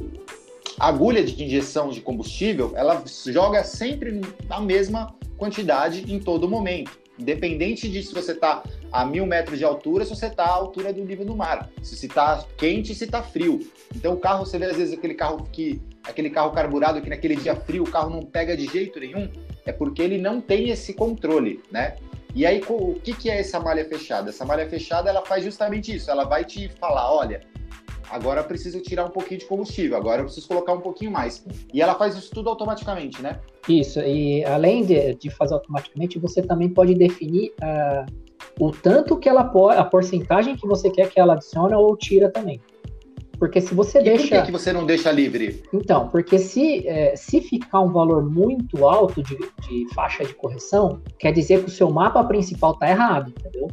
[0.80, 6.98] a agulha de injeção de combustível, ela joga sempre a mesma quantidade em todo momento,
[7.20, 10.94] independente de se você está a mil metros de altura, se você está à altura
[10.94, 13.60] do nível do mar, se está quente, se está frio.
[13.94, 17.36] Então o carro, você vê às vezes aquele carro que aquele carro carburado que naquele
[17.36, 19.30] dia frio o carro não pega de jeito nenhum,
[19.66, 21.96] é porque ele não tem esse controle, né?
[22.36, 24.30] E aí, o que, que é essa malha fechada?
[24.30, 26.12] Essa malha fechada, ela faz justamente isso.
[26.12, 27.42] Ela vai te falar, olha,
[28.10, 31.44] agora eu preciso tirar um pouquinho de combustível, agora eu preciso colocar um pouquinho mais.
[31.74, 33.40] E ela faz isso tudo automaticamente, né?
[33.68, 38.06] Isso, e além de, de fazer automaticamente, você também pode definir uh,
[38.60, 42.30] o tanto que ela pode, a porcentagem que você quer que ela adicione ou tira
[42.30, 42.62] também.
[43.40, 44.36] Porque se você e deixa.
[44.36, 45.64] Por que, que você não deixa livre?
[45.74, 51.02] Então, porque se, é, se ficar um valor muito alto de, de faixa de correção,
[51.18, 53.70] quer dizer que o seu mapa principal está errado, entendeu?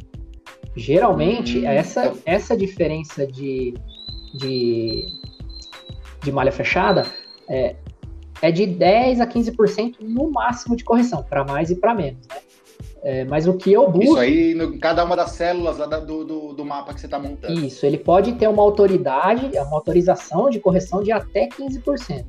[0.75, 2.17] Geralmente, hum, essa, então...
[2.25, 3.73] essa diferença de,
[4.35, 5.05] de,
[6.23, 7.05] de malha fechada
[7.49, 7.75] é,
[8.41, 12.37] é de 10 a 15% no máximo de correção, para mais e para menos, né?
[13.07, 14.03] É, mas o que eu busco.
[14.03, 17.57] Isso aí, no, cada uma das células do, do, do mapa que você está montando.
[17.57, 22.25] Isso, ele pode ter uma autoridade, uma autorização de correção de até 15%.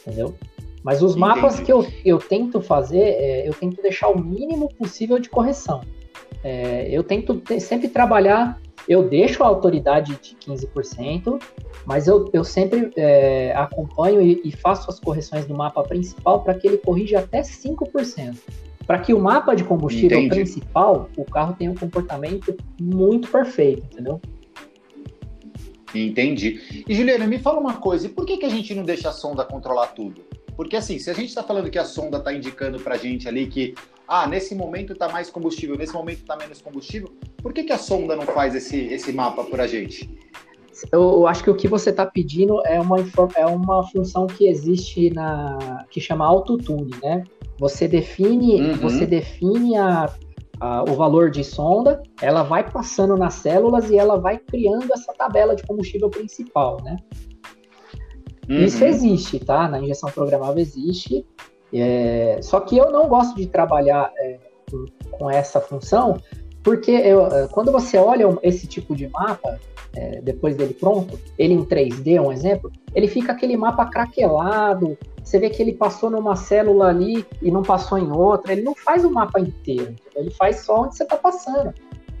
[0.00, 0.34] Entendeu?
[0.82, 1.20] Mas os Entendi.
[1.20, 5.82] mapas que eu, eu tento fazer, é, eu tento deixar o mínimo possível de correção.
[6.42, 11.42] É, eu tento sempre trabalhar, eu deixo a autoridade de 15%,
[11.84, 16.54] mas eu, eu sempre é, acompanho e, e, faço as correções do mapa principal para
[16.54, 18.34] que ele corrija até 5%
[18.86, 20.34] para que o mapa de combustível Entendi.
[20.36, 24.20] principal, o carro tenha um comportamento muito perfeito, entendeu?
[25.94, 26.84] Entendi.
[26.88, 29.12] E Juliana, me fala uma coisa, e por que, que a gente não deixa a
[29.12, 30.22] sonda controlar tudo?
[30.56, 33.28] Porque assim, se a gente está falando que a sonda está indicando para a gente
[33.28, 33.74] ali que,
[34.06, 37.78] ah, nesse momento está mais combustível, nesse momento está menos combustível, por que, que a
[37.78, 40.08] sonda não faz esse, esse mapa para a gente?
[40.90, 42.96] Eu, eu, acho que o que você está pedindo é uma,
[43.36, 47.24] é uma função que existe na que chama autotune, né?
[47.58, 48.76] Você define, uhum.
[48.78, 50.12] você define a,
[50.60, 55.12] a, o valor de sonda, ela vai passando nas células e ela vai criando essa
[55.12, 56.96] tabela de combustível principal, né?
[58.48, 58.64] Uhum.
[58.64, 59.68] Isso existe, tá?
[59.68, 61.24] Na injeção programável existe.
[61.72, 64.38] É, só que eu não gosto de trabalhar é,
[64.70, 64.84] com,
[65.18, 66.18] com essa função,
[66.64, 69.60] porque eu, eh, quando você olha esse tipo de mapa,
[69.96, 75.38] é, depois dele pronto, ele em 3D, um exemplo, ele fica aquele mapa craquelado, você
[75.38, 79.04] vê que ele passou numa célula ali e não passou em outra, ele não faz
[79.04, 81.72] o mapa inteiro, ele faz só onde você está passando.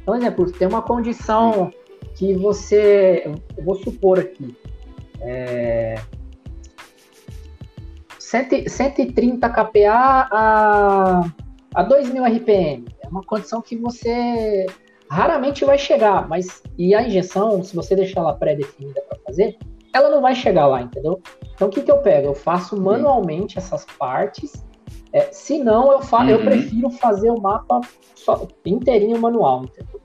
[0.02, 1.70] Então, exemplo, tem uma condição
[2.14, 3.24] que você,
[3.56, 4.56] eu vou supor aqui,
[5.20, 5.96] é,
[8.18, 11.30] 130 kPa a,
[11.74, 12.84] a 2000 RPM.
[13.00, 14.66] É uma condição que você
[15.10, 19.56] raramente vai chegar, mas e a injeção, se você deixar ela pré-definida para fazer,
[19.92, 21.20] ela não vai chegar lá, entendeu?
[21.54, 22.28] Então o que, que eu pego?
[22.28, 24.52] Eu faço manualmente essas partes.
[25.12, 26.30] É, se não, eu, fa uhum.
[26.30, 27.80] eu prefiro fazer o mapa
[28.14, 30.00] só, inteirinho manual, entendeu?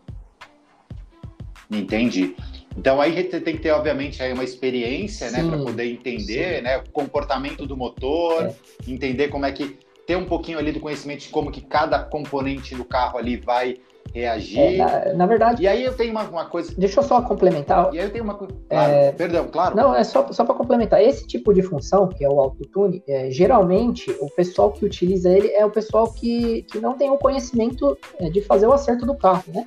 [1.72, 2.36] Entendi.
[2.78, 6.62] Então aí você tem que ter, obviamente, aí uma experiência, né, para poder entender, sim.
[6.62, 8.56] né, o comportamento do motor, é.
[8.88, 12.76] entender como é que ter um pouquinho ali do conhecimento de como que cada componente
[12.76, 13.78] do carro ali vai
[14.14, 14.60] reagir.
[14.60, 15.64] É, na, na, verdade.
[15.64, 16.74] E aí eu tenho uma, uma, coisa.
[16.78, 17.94] Deixa eu só complementar.
[17.94, 18.54] E aí eu tenho uma coisa.
[18.70, 19.12] Claro, é...
[19.12, 19.76] Perdão, claro.
[19.76, 21.02] Não, é só, só para complementar.
[21.02, 25.50] Esse tipo de função, que é o autotune, é, geralmente o pessoal que utiliza ele
[25.50, 29.16] é o pessoal que, que não tem o conhecimento é, de fazer o acerto do
[29.16, 29.66] carro, né?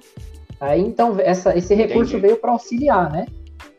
[0.61, 2.27] Aí então essa, esse recurso Entendi.
[2.27, 3.27] veio para auxiliar, né?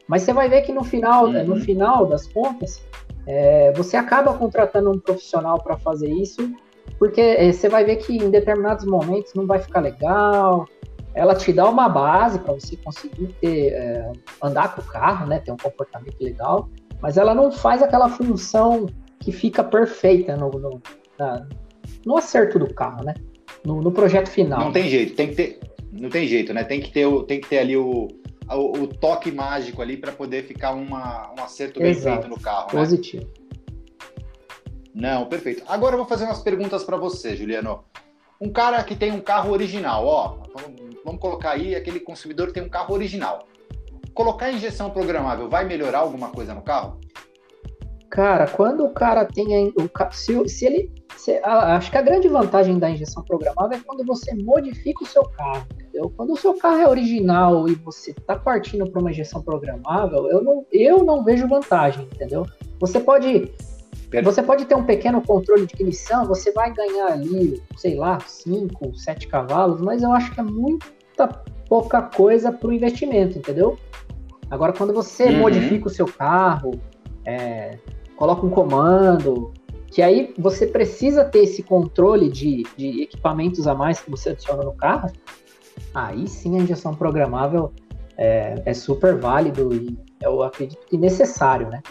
[0.07, 1.43] Mas você vai ver que no final, uhum.
[1.45, 2.81] no final das contas,
[3.25, 6.51] é, você acaba contratando um profissional para fazer isso,
[6.97, 10.67] porque é, você vai ver que em determinados momentos não vai ficar legal.
[11.13, 15.39] Ela te dá uma base para você conseguir ter, é, andar com o carro, né?
[15.39, 16.69] Ter um comportamento legal,
[17.01, 18.87] mas ela não faz aquela função
[19.19, 20.81] que fica perfeita no, no,
[21.17, 21.47] na,
[22.05, 23.13] no acerto do carro, né?
[23.65, 24.59] No, no projeto final.
[24.59, 25.59] Não tem jeito, tem que ter
[25.93, 26.63] não tem jeito, né?
[26.63, 28.07] Tem que ter, tem que ter ali o,
[28.49, 32.21] o, o toque mágico ali para poder ficar uma, um acerto bem Exato.
[32.21, 32.67] feito no carro.
[32.73, 32.81] Né?
[34.93, 35.63] Não, perfeito.
[35.67, 37.83] Agora eu vou fazer umas perguntas para você, Juliano.
[38.39, 40.37] Um cara que tem um carro original, ó,
[41.03, 43.47] vamos, colocar aí aquele consumidor que tem um carro original.
[44.13, 46.99] Colocar injeção programável vai melhorar alguma coisa no carro?
[48.09, 52.77] Cara, quando o cara tem o se, se ele se, acho que a grande vantagem
[52.77, 55.65] da injeção programável é quando você modifica o seu carro.
[55.73, 56.13] Entendeu?
[56.15, 60.43] Quando o seu carro é original e você está partindo para uma injeção programável, eu
[60.43, 62.45] não, eu não vejo vantagem, entendeu?
[62.79, 63.51] Você pode
[64.21, 68.95] você pode ter um pequeno controle de ignição, você vai ganhar ali, sei lá, 5,
[68.95, 71.27] 7 cavalos, mas eu acho que é muita
[71.67, 73.77] pouca coisa para o investimento, entendeu?
[74.51, 75.39] Agora, quando você uhum.
[75.39, 76.79] modifica o seu carro,
[77.25, 77.79] é,
[78.15, 79.51] coloca um comando,
[79.87, 84.63] que aí você precisa ter esse controle de, de equipamentos a mais que você adiciona
[84.63, 85.11] no carro,
[85.93, 87.71] aí sim a injeção programável
[88.17, 91.81] é, é super válido e eu acredito que necessário, né?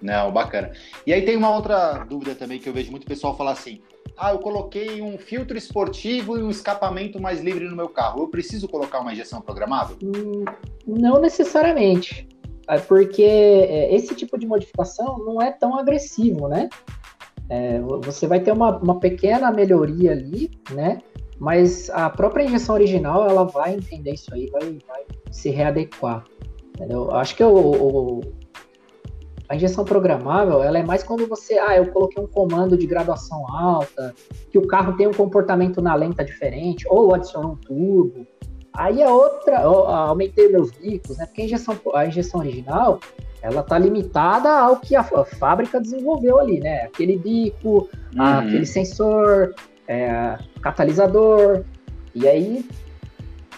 [0.00, 0.72] Não, bacana.
[1.06, 3.80] E aí tem uma outra dúvida também que eu vejo muito pessoal falar assim:
[4.16, 8.22] ah, eu coloquei um filtro esportivo e um escapamento mais livre no meu carro.
[8.22, 9.96] Eu preciso colocar uma injeção programável?
[10.02, 10.44] Hum,
[10.86, 12.28] não necessariamente.
[12.68, 16.68] É porque é, esse tipo de modificação não é tão agressivo, né?
[17.48, 21.00] É, você vai ter uma, uma pequena melhoria ali, né?
[21.38, 26.24] Mas a própria injeção original ela vai entender isso aí, vai, vai se readequar.
[26.74, 27.10] Entendeu?
[27.14, 28.20] Acho que o, o,
[29.48, 33.46] a injeção programável ela é mais quando você, ah, eu coloquei um comando de graduação
[33.50, 34.14] alta,
[34.50, 38.26] que o carro tem um comportamento na lenta diferente, ou adicionou um turbo,
[38.78, 41.26] Aí a outra, eu aumentei meus bicos, né?
[41.26, 43.00] Porque a injeção, a injeção original,
[43.42, 46.82] ela tá limitada ao que a, a fábrica desenvolveu ali, né?
[46.82, 48.22] Aquele bico, uhum.
[48.22, 49.52] aquele sensor,
[49.88, 51.64] é, catalisador.
[52.14, 52.64] E aí,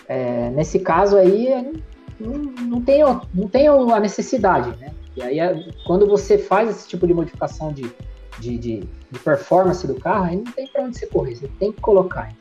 [0.08, 1.70] é, nesse caso aí,
[2.18, 3.02] não, não, tem,
[3.34, 4.90] não tem a necessidade, né?
[5.20, 7.92] E aí, quando você faz esse tipo de modificação de,
[8.38, 8.80] de, de,
[9.10, 12.32] de performance do carro, aí não tem para onde você correr, você tem que colocar.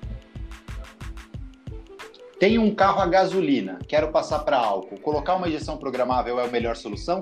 [2.39, 4.97] Tenho um carro a gasolina, quero passar para álcool.
[5.01, 7.21] Colocar uma injeção programável é a melhor solução?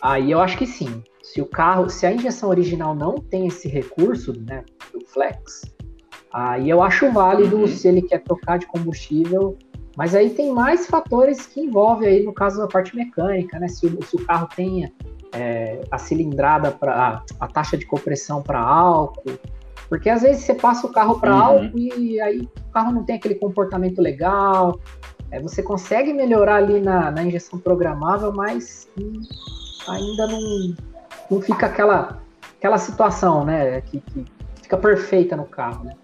[0.00, 1.02] Aí eu acho que sim.
[1.22, 5.62] Se o carro, se a injeção original não tem esse recurso, né, do flex,
[6.30, 7.66] aí eu acho válido uhum.
[7.66, 9.56] se ele quer trocar de combustível.
[9.98, 13.66] Mas aí tem mais fatores que envolvem aí no caso da parte mecânica, né?
[13.66, 14.94] Se o, se o carro tem
[15.32, 19.36] é, a cilindrada para a, a taxa de compressão para álcool,
[19.88, 21.42] porque às vezes você passa o carro para uhum.
[21.42, 24.78] álcool e aí o carro não tem aquele comportamento legal.
[25.32, 29.20] É, você consegue melhorar ali na, na injeção programável, mas hum,
[29.88, 30.76] ainda não,
[31.28, 32.22] não fica aquela,
[32.56, 33.80] aquela situação, né?
[33.80, 34.24] Que, que
[34.62, 35.96] fica perfeita no carro, né?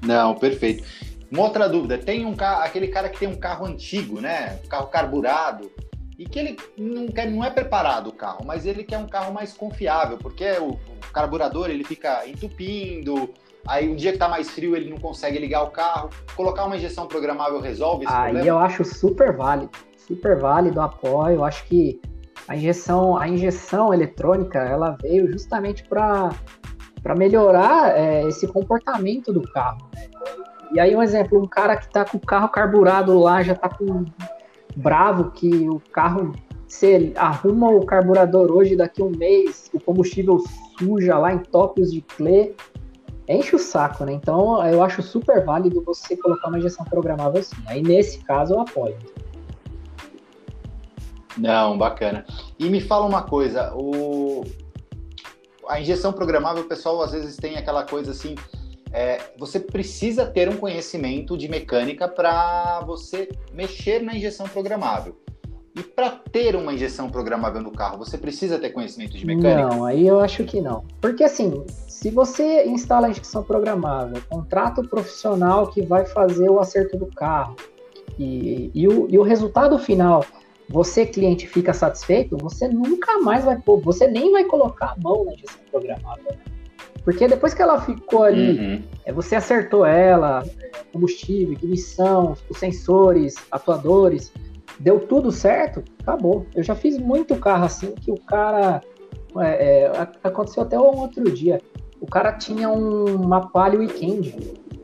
[0.00, 1.11] Não, perfeito.
[1.32, 4.60] Uma outra dúvida, tem um carro, aquele cara que tem um carro antigo, né?
[4.64, 5.70] Um carro carburado,
[6.18, 9.32] e que ele não, quer, não é preparado o carro, mas ele quer um carro
[9.32, 13.32] mais confiável, porque o, o carburador ele fica entupindo,
[13.66, 16.10] Aí um dia que tá mais frio ele não consegue ligar o carro.
[16.34, 18.48] Colocar uma injeção programável resolve esse Aí problema?
[18.48, 21.36] eu acho super válido, super válido, apoio.
[21.36, 22.00] Eu acho que
[22.48, 26.30] a injeção, a injeção eletrônica, ela veio justamente para
[27.02, 29.90] para melhorar é, esse comportamento do carro.
[29.92, 30.08] Né?
[30.72, 33.68] E aí um exemplo, um cara que tá com o carro carburado lá, já tá
[33.68, 34.04] com
[34.76, 36.32] bravo que o carro
[36.80, 40.38] ele arruma o carburador hoje, daqui a um mês, o combustível
[40.78, 42.54] suja lá, entope-os de clê,
[43.28, 44.12] enche o saco, né?
[44.12, 47.56] Então eu acho super válido você colocar uma injeção programável assim.
[47.66, 48.96] Aí nesse caso eu apoio.
[51.36, 52.24] Não, bacana.
[52.58, 54.44] E me fala uma coisa, o...
[55.68, 58.34] a injeção programável, o pessoal às vezes tem aquela coisa assim,
[58.92, 65.16] é, você precisa ter um conhecimento de mecânica para você mexer na injeção programável.
[65.74, 69.68] E para ter uma injeção programável no carro, você precisa ter conhecimento de mecânica?
[69.68, 70.84] Não, aí eu acho que não.
[71.00, 76.60] Porque assim, se você instala a injeção programável, contrata o profissional que vai fazer o
[76.60, 77.56] acerto do carro,
[78.18, 80.24] e, e, o, e o resultado final,
[80.68, 85.24] você cliente fica satisfeito, você nunca mais vai pôr, você nem vai colocar a mão
[85.24, 86.36] na injeção programável.
[87.04, 88.82] Porque depois que ela ficou ali, uhum.
[89.04, 90.44] é, você acertou ela,
[90.92, 94.32] combustível, ignição, os sensores, atuadores,
[94.78, 96.46] deu tudo certo, acabou.
[96.54, 98.80] Eu já fiz muito carro assim que o cara.
[99.38, 101.60] É, é, aconteceu até um outro dia.
[102.00, 104.36] O cara tinha um, uma Palio Weekend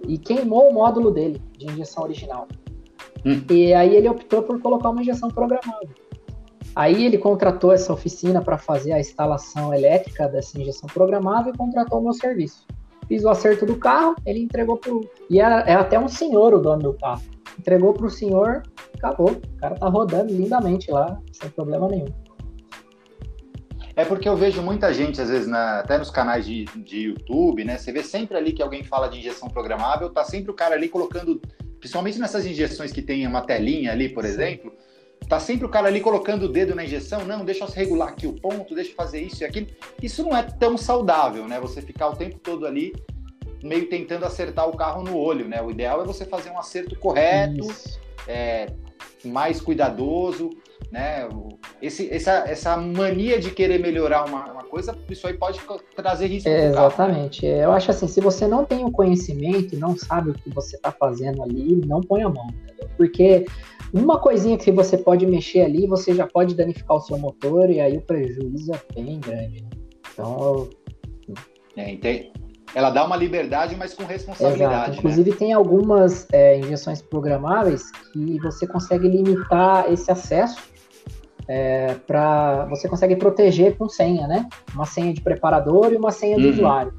[0.07, 2.49] e queimou o módulo dele de injeção original.
[3.27, 3.43] Hum.
[3.51, 5.89] E aí ele optou por colocar uma injeção programada.
[6.75, 12.01] Aí ele contratou essa oficina para fazer a instalação elétrica dessa injeção programável e contratou
[12.01, 12.67] o meu serviço.
[13.09, 15.09] Fiz o acerto do carro, ele entregou pro.
[15.31, 17.23] E era, era até um senhor o dono do carro.
[17.59, 18.63] Entregou pro senhor,
[18.95, 19.31] acabou.
[19.31, 22.13] O cara tá rodando lindamente lá, sem problema nenhum.
[23.97, 27.65] É porque eu vejo muita gente, às vezes, na, até nos canais de, de YouTube,
[27.65, 27.77] né?
[27.77, 30.89] Você vê sempre ali que alguém fala de injeção programável, tá sempre o cara ali
[30.89, 31.41] colocando,
[31.81, 34.31] principalmente nessas injeções que tem uma telinha ali, por Sim.
[35.29, 38.27] Tá sempre o cara ali colocando o dedo na injeção, não, deixa eu regular aqui
[38.27, 39.67] o ponto, deixa eu fazer isso e aquilo.
[40.03, 41.61] Isso não é tão saudável, né?
[41.61, 42.93] Você ficar o tempo todo ali
[43.63, 45.61] meio tentando acertar o carro no olho, né?
[45.61, 47.67] O ideal é você fazer um acerto correto,
[48.27, 48.67] é,
[49.25, 50.51] mais cuidadoso,
[50.91, 51.29] né?
[51.83, 55.61] Esse, essa, essa mania de querer melhorar uma, uma coisa, isso aí pode
[55.95, 56.49] trazer risco.
[56.49, 57.43] É, exatamente.
[57.43, 57.65] Carro, né?
[57.65, 60.91] Eu acho assim, se você não tem o conhecimento não sabe o que você está
[60.91, 62.89] fazendo ali, não põe a mão, entendeu?
[62.97, 63.45] Porque
[63.93, 67.81] uma coisinha que você pode mexer ali, você já pode danificar o seu motor e
[67.81, 69.63] aí o prejuízo é bem grande.
[69.63, 69.69] Né?
[70.13, 70.69] Então.
[71.77, 72.31] É,
[72.75, 74.73] ela dá uma liberdade, mas com responsabilidade.
[74.73, 74.91] Exato.
[74.91, 74.97] Né?
[74.99, 75.37] Inclusive, né?
[75.37, 80.61] tem algumas é, injeções programáveis que você consegue limitar esse acesso
[81.47, 82.67] é, para.
[82.67, 84.47] Você consegue proteger com senha, né?
[84.75, 86.43] Uma senha de preparador e uma senha uhum.
[86.43, 86.93] de usuário.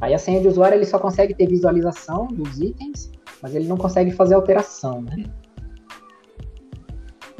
[0.00, 3.10] Aí a senha de usuário ele só consegue ter visualização dos itens,
[3.42, 5.24] mas ele não consegue fazer alteração, né?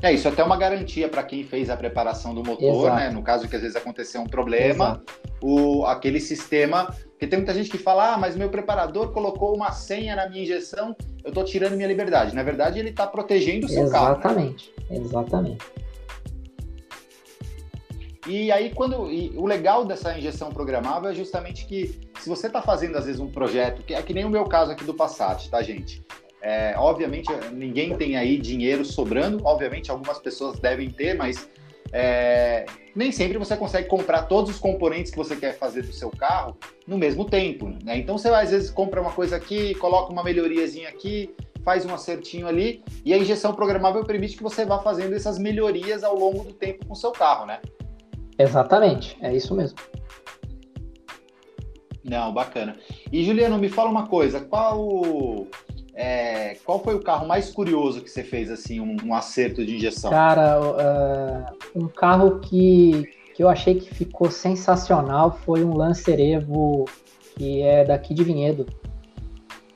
[0.07, 2.96] É, isso é até uma garantia para quem fez a preparação do motor, Exato.
[2.96, 3.11] né?
[3.11, 5.02] No caso que às vezes aconteceu um problema,
[5.42, 9.72] o, aquele sistema porque tem muita gente que fala, ah, mas meu preparador colocou uma
[9.72, 10.94] senha na minha injeção,
[11.24, 12.34] eu estou tirando minha liberdade.
[12.34, 14.90] Na verdade, ele está protegendo o seu exatamente, carro.
[14.90, 14.96] Né?
[14.98, 15.64] Exatamente,
[18.26, 19.11] E aí, quando.
[19.11, 23.18] E o legal dessa injeção programável é justamente que, se você está fazendo, às vezes,
[23.18, 26.04] um projeto, que é que nem o meu caso aqui do Passat, tá, gente?
[26.47, 31.51] É, obviamente, ninguém tem aí dinheiro sobrando, obviamente, algumas pessoas devem ter, mas
[31.92, 36.09] é, nem sempre você consegue comprar todos os componentes que você quer fazer do seu
[36.09, 37.68] carro no mesmo tempo.
[37.82, 37.99] Né?
[37.99, 41.34] Então você às vezes compra uma coisa aqui, coloca uma melhoriazinha aqui,
[41.64, 46.05] faz um acertinho ali, e a injeção programável permite que você vá fazendo essas melhorias
[46.05, 47.59] ao longo do tempo com o seu carro, né?
[48.38, 49.76] Exatamente, é isso mesmo.
[52.05, 52.76] Não, bacana.
[53.11, 55.49] E Juliano, me fala uma coisa, qual
[55.99, 59.76] é, qual foi o carro mais curioso que você fez, assim, um, um acerto de
[59.76, 60.11] injeção?
[60.11, 66.84] Cara, uh, um carro que, que eu achei que ficou sensacional foi um Lancer Evo,
[67.34, 68.66] que é daqui de Vinhedo.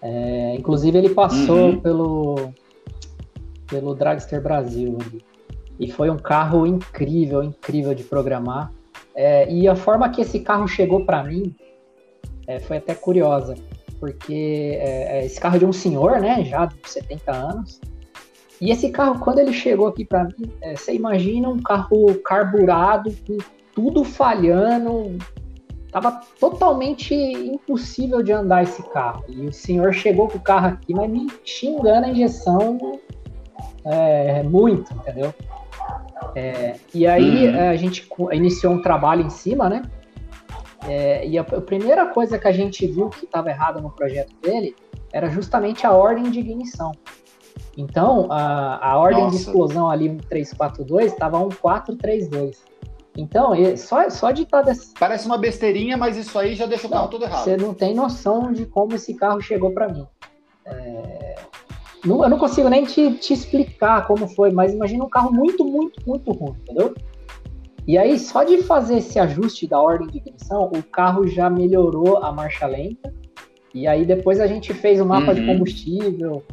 [0.02, 1.80] É, inclusive, ele passou uhum.
[1.80, 2.52] pelo,
[3.66, 4.98] pelo Dragster Brasil.
[5.78, 8.70] E foi um carro incrível, incrível de programar.
[9.14, 11.54] É, e a forma que esse carro chegou para mim
[12.46, 13.54] é, foi até curiosa
[14.00, 17.80] porque é, é, esse carro é de um senhor, né, já de 70 anos.
[18.60, 23.14] E esse carro, quando ele chegou aqui para mim, é, você imagina um carro carburado,
[23.26, 23.38] com
[23.74, 25.16] tudo falhando,
[25.92, 29.24] tava totalmente impossível de andar esse carro.
[29.28, 32.78] E o senhor chegou com o carro aqui, mas me xingando a injeção
[33.84, 35.32] é, muito, entendeu?
[36.34, 37.70] É, e aí uhum.
[37.70, 39.82] a gente iniciou um trabalho em cima, né?
[40.86, 44.34] É, e a, a, primeira coisa que a gente viu que estava errada no projeto
[44.40, 44.74] dele
[45.12, 46.92] era justamente a ordem de ignição.
[47.76, 49.36] Então, a, a ordem Nossa.
[49.36, 52.64] de explosão ali 1342 estava 1432.
[53.16, 54.94] Então, só, só de estar tá desse...
[54.98, 57.44] Parece uma besteirinha, mas isso aí já deixa o carro todo errado.
[57.44, 60.06] Você não tem noção de como esse carro chegou para mim.
[60.64, 61.34] É...
[62.04, 65.64] Não, eu não consigo nem te, te explicar como foi, mas imagina um carro muito,
[65.64, 66.94] muito, muito ruim, entendeu?
[67.90, 72.18] E aí, só de fazer esse ajuste da ordem de ignição, o carro já melhorou
[72.18, 73.12] a marcha lenta.
[73.74, 75.34] E aí depois a gente fez o um mapa uhum.
[75.34, 76.44] de combustível.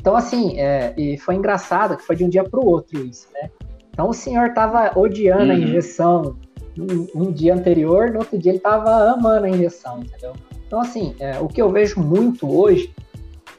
[0.00, 3.28] Então, assim, é, e foi engraçado que foi de um dia para o outro isso,
[3.32, 3.48] né?
[3.92, 5.50] Então o senhor estava odiando uhum.
[5.52, 6.36] a injeção
[6.76, 10.32] um, um, dia anterior, no outro dia ele estava amando a injeção, entendeu?
[10.66, 12.92] Então, assim, é, o que eu vejo muito hoje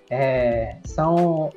[0.09, 1.49] é, são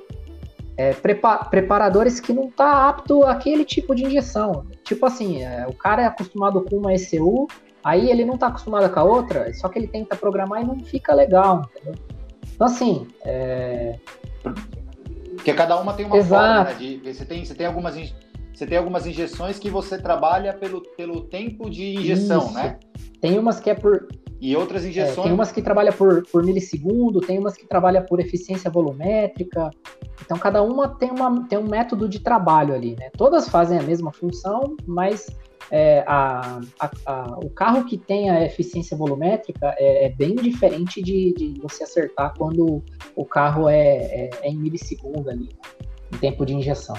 [0.77, 4.65] é, prepa preparadores que não tá apto àquele tipo de injeção.
[4.85, 7.49] Tipo assim, é, o cara é acostumado com uma ECU,
[7.83, 10.79] aí ele não tá acostumado com a outra, só que ele tenta programar e não
[10.81, 11.95] fica legal, entendeu?
[12.55, 13.99] Então assim, é...
[15.35, 16.45] Porque cada uma tem uma Exato.
[16.45, 16.75] forma, né?
[16.75, 17.95] De, você, tem, você, tem algumas,
[18.55, 22.55] você tem algumas injeções que você trabalha pelo, pelo tempo de injeção, Isso.
[22.55, 22.79] né?
[23.21, 24.07] Tem umas que é por
[24.45, 25.17] e outras injeções.
[25.17, 29.71] É, tem umas que trabalha por, por milissegundo, tem umas que trabalha por eficiência volumétrica.
[30.23, 33.09] Então, cada uma tem, uma tem um método de trabalho ali, né?
[33.17, 35.35] Todas fazem a mesma função, mas
[35.71, 41.01] é, a, a, a, o carro que tem a eficiência volumétrica é, é bem diferente
[41.01, 42.85] de, de, você acertar quando
[43.17, 45.49] o carro é, é, é em milissegundo ali,
[46.13, 46.99] em tempo de injeção.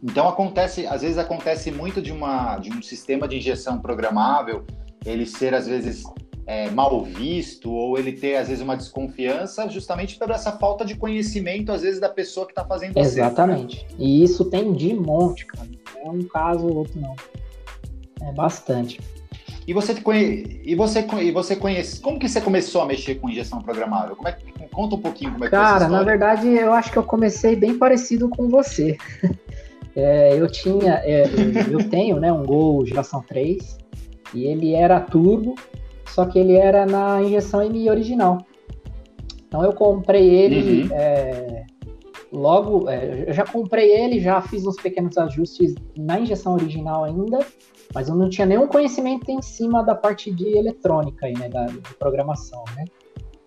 [0.00, 4.64] Então acontece, às vezes acontece muito de, uma, de um sistema de injeção programável
[5.04, 6.04] ele ser às vezes
[6.46, 10.94] é, mal visto ou ele ter às vezes uma desconfiança justamente por essa falta de
[10.94, 13.86] conhecimento às vezes da pessoa que está fazendo Exatamente.
[13.98, 15.68] E isso tem de monte, cara.
[15.96, 17.14] É um caso ou outro não.
[18.20, 19.00] É bastante.
[19.66, 20.60] E você conhe...
[20.62, 24.14] e você e você conhece como que você começou a mexer com injeção programável?
[24.14, 24.52] Como é que...
[24.68, 27.78] conta um pouquinho como é que Cara, na verdade eu acho que eu comecei bem
[27.78, 28.96] parecido com você.
[29.96, 31.22] É, eu tinha, é,
[31.70, 33.78] eu tenho, né, um Gol geração 3
[34.32, 35.54] e ele era turbo,
[36.06, 38.38] só que ele era na injeção MI original.
[39.46, 40.88] Então eu comprei ele uhum.
[40.92, 41.64] é,
[42.32, 47.38] logo, é, eu já comprei ele, já fiz uns pequenos ajustes na injeção original ainda,
[47.94, 51.66] mas eu não tinha nenhum conhecimento em cima da parte de eletrônica aí, né, da,
[51.66, 52.84] de programação, né?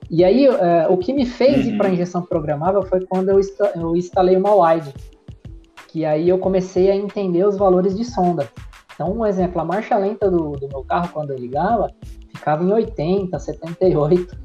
[0.09, 1.73] E aí, é, o que me fez uhum.
[1.73, 3.41] ir para injeção programável foi quando eu,
[3.75, 4.93] eu instalei uma wide,
[5.89, 8.47] que aí eu comecei a entender os valores de sonda.
[8.97, 11.93] Então, um exemplo, a marcha lenta do, do meu carro, quando eu ligava,
[12.33, 14.35] ficava em 80, 78.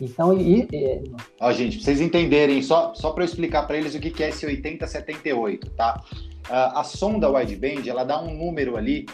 [0.00, 1.04] Então, e, e...
[1.40, 4.24] Ó, gente, pra vocês entenderem, só, só para eu explicar para eles o que, que
[4.24, 6.02] é esse 80, 78, tá?
[6.48, 9.06] Uh, a sonda wideband, ela dá um número ali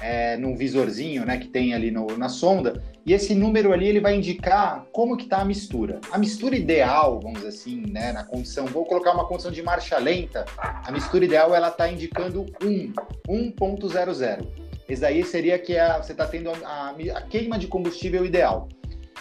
[0.00, 4.00] é, num visorzinho, né, que tem ali no, na sonda, e esse número ali ele
[4.00, 6.00] vai indicar como que está a mistura.
[6.10, 9.98] A mistura ideal, vamos dizer assim, né, na condição, vou colocar uma condição de marcha
[9.98, 12.92] lenta, a mistura ideal ela está indicando 1,
[13.28, 14.46] 1.00.
[14.88, 18.68] Esse daí seria que a, você está tendo a, a, queima de combustível ideal.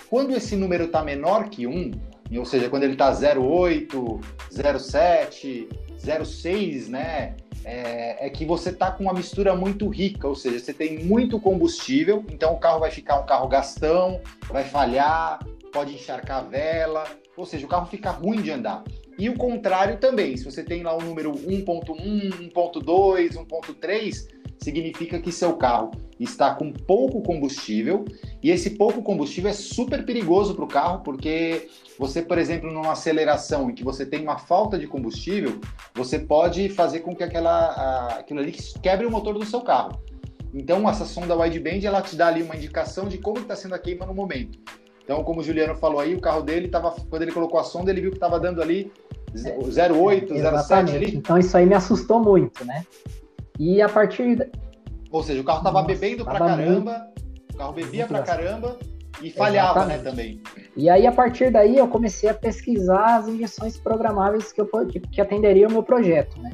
[0.10, 1.92] Quando esse número está menor que 1,
[2.38, 3.90] ou seja, quando ele está 0,8,
[4.52, 5.68] 0,7,
[6.04, 10.74] 0,6, né, é, é, que você está com uma mistura muito rica, ou seja, você
[10.74, 15.40] tem muito combustível, então o carro vai ficar um carro gastão, vai falhar,
[15.72, 17.06] pode encharcar a vela,
[17.38, 18.84] ou seja, o carro fica ruim de andar.
[19.18, 24.28] E o contrário também, se você tem lá o número 1.1, 1.2, 1.3,
[24.64, 28.06] significa que seu carro está com pouco combustível
[28.42, 31.68] e esse pouco combustível é super perigoso para o carro porque
[32.00, 35.60] você, por exemplo, numa aceleração em que você tem uma falta de combustível,
[35.94, 40.02] você pode fazer com que aquela, aquilo ali quebre o motor do seu carro.
[40.54, 43.80] Então, essa sonda wideband ela te dá ali uma indicação de como está sendo a
[43.80, 44.60] queima no momento.
[45.04, 47.92] Então, como o Juliano falou aí, o carro dele estava, quando ele colocou a sonda,
[47.92, 48.92] ele viu que estava dando ali
[49.36, 51.16] 0,8, 0,7 ali.
[51.16, 52.86] Então, isso aí me assustou muito, né?
[53.60, 54.50] E a partir.
[55.12, 57.54] Ou seja, o carro estava bebendo pra caramba, muito...
[57.54, 58.78] o carro bebia pra caramba
[59.22, 60.42] e falhava, né, também.
[60.76, 65.00] E aí, a partir daí, eu comecei a pesquisar as injeções programáveis que, eu, que,
[65.00, 66.52] que atenderiam o meu projeto, né?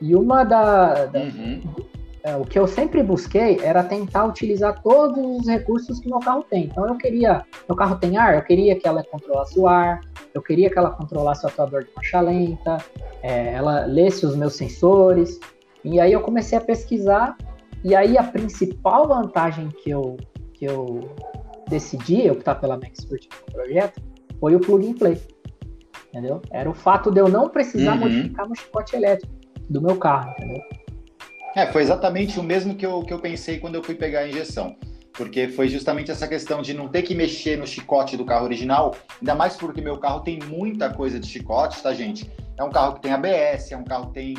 [0.00, 1.06] E uma da.
[1.06, 1.60] da uhum.
[2.22, 6.42] é, o que eu sempre busquei era tentar utilizar todos os recursos que meu carro
[6.42, 6.64] tem.
[6.64, 7.44] Então, eu queria.
[7.68, 10.00] Meu carro tem ar, eu queria que ela controlasse o ar,
[10.34, 12.78] eu queria que ela controlasse o atuador de marcha lenta,
[13.22, 15.38] é, ela lesse os meus sensores.
[15.86, 17.36] E aí eu comecei a pesquisar,
[17.84, 20.16] e aí a principal vantagem que eu,
[20.52, 21.14] que eu
[21.68, 24.02] decidi optar pela MaxPort no projeto
[24.40, 25.20] foi o plug and play.
[26.08, 26.42] Entendeu?
[26.50, 28.00] Era o fato de eu não precisar uhum.
[28.00, 29.32] modificar meu chicote elétrico
[29.70, 30.60] do meu carro, entendeu?
[31.54, 34.28] É, foi exatamente o mesmo que eu, que eu pensei quando eu fui pegar a
[34.28, 34.76] injeção.
[35.12, 38.94] Porque foi justamente essa questão de não ter que mexer no chicote do carro original,
[39.20, 42.30] ainda mais porque meu carro tem muita coisa de chicote, tá, gente?
[42.58, 44.34] É um carro que tem ABS, é um carro que tem,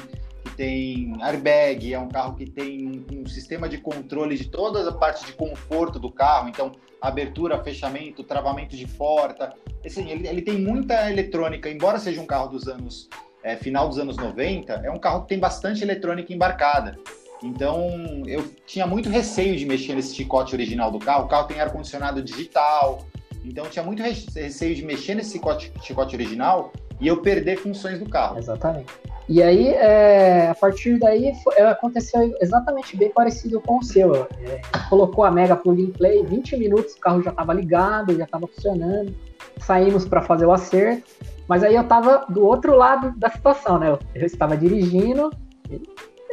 [0.58, 5.24] tem airbag, é um carro que tem um, sistema de controle de toda a parte
[5.26, 9.54] de conforto do carro, então abertura, fechamento, travamento de porta.
[9.86, 13.08] Assim, ele, ele tem muita eletrônica, embora seja um carro dos anos
[13.44, 16.98] é, final dos anos 90, é um carro que tem bastante eletrônica embarcada.
[17.44, 21.26] Então, eu tinha muito receio de mexer nesse chicote original do carro.
[21.26, 23.06] O carro tem ar-condicionado digital.
[23.46, 28.00] Então, eu tinha muito receio de mexer nesse chicote, chicote original e eu perder funções
[28.00, 28.40] do carro.
[28.40, 28.92] Exatamente.
[29.30, 34.16] E aí, é, a partir daí, foi, aconteceu exatamente bem parecido com o seu.
[34.16, 38.24] É, colocou a Mega Plug in Play, 20 minutos o carro já estava ligado, já
[38.24, 39.14] estava funcionando.
[39.60, 41.04] Saímos para fazer o acerto,
[41.48, 43.90] mas aí eu estava do outro lado da situação, né?
[43.90, 45.30] Eu, eu estava dirigindo,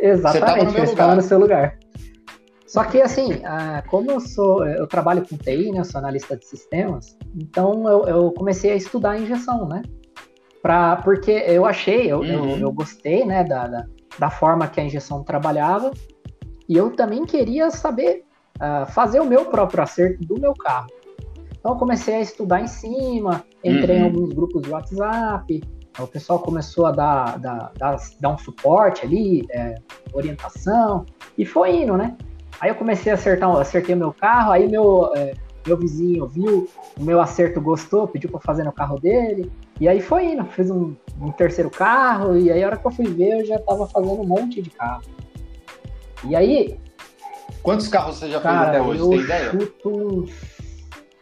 [0.01, 1.79] Exatamente, eu estava no seu lugar.
[2.67, 3.41] Só que assim,
[3.89, 5.81] como eu sou, eu trabalho com TI, né?
[5.81, 9.83] Eu sou analista de sistemas, então eu, eu comecei a estudar a injeção, né?
[10.65, 12.53] Pra, porque eu achei, eu, uhum.
[12.53, 13.87] eu, eu, gostei, né, da, da,
[14.19, 15.91] da, forma que a injeção trabalhava,
[16.67, 18.25] e eu também queria saber
[18.57, 20.87] uh, fazer o meu próprio acerto do meu carro.
[21.59, 24.03] Então eu comecei a estudar em cima, entrei uhum.
[24.03, 25.63] em alguns grupos de WhatsApp,
[25.99, 29.75] o pessoal começou a dar, dar, dar, dar um suporte ali, é,
[30.15, 31.05] orientação,
[31.37, 32.17] e foi indo, né?
[32.59, 35.35] Aí eu comecei a acertar, acertei o meu carro, aí meu, é,
[35.67, 36.67] meu vizinho viu
[36.99, 40.71] o meu acerto, gostou, pediu para fazer no carro dele, e aí foi indo, fiz
[40.71, 43.87] um, um, terceiro carro, e aí a hora que eu fui ver, eu já tava
[43.87, 45.03] fazendo um monte de carro.
[46.25, 46.79] E aí...
[47.63, 49.51] Quantos carros você já cara, fez até hoje, tem ideia?
[49.51, 50.27] chuto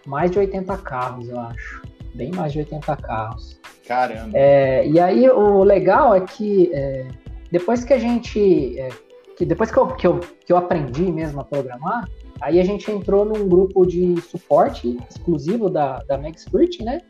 [0.06, 1.82] mais de 80 carros, eu acho.
[2.14, 3.60] Bem mais de 80 carros.
[3.86, 4.30] Caramba.
[4.34, 7.08] É, e aí o legal é que é,
[7.50, 8.78] depois que a gente.
[8.78, 8.88] É,
[9.36, 12.08] que depois que eu, que, eu, que eu aprendi mesmo a programar,
[12.40, 17.00] aí a gente entrou num grupo de suporte exclusivo da, da MagScript, né?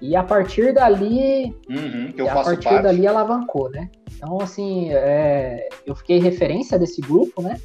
[0.00, 1.54] E a partir dali.
[1.68, 2.82] Uhum, que eu a faço partir parte.
[2.82, 3.90] dali alavancou, né?
[4.14, 7.58] Então, assim, é, eu fiquei referência desse grupo, né?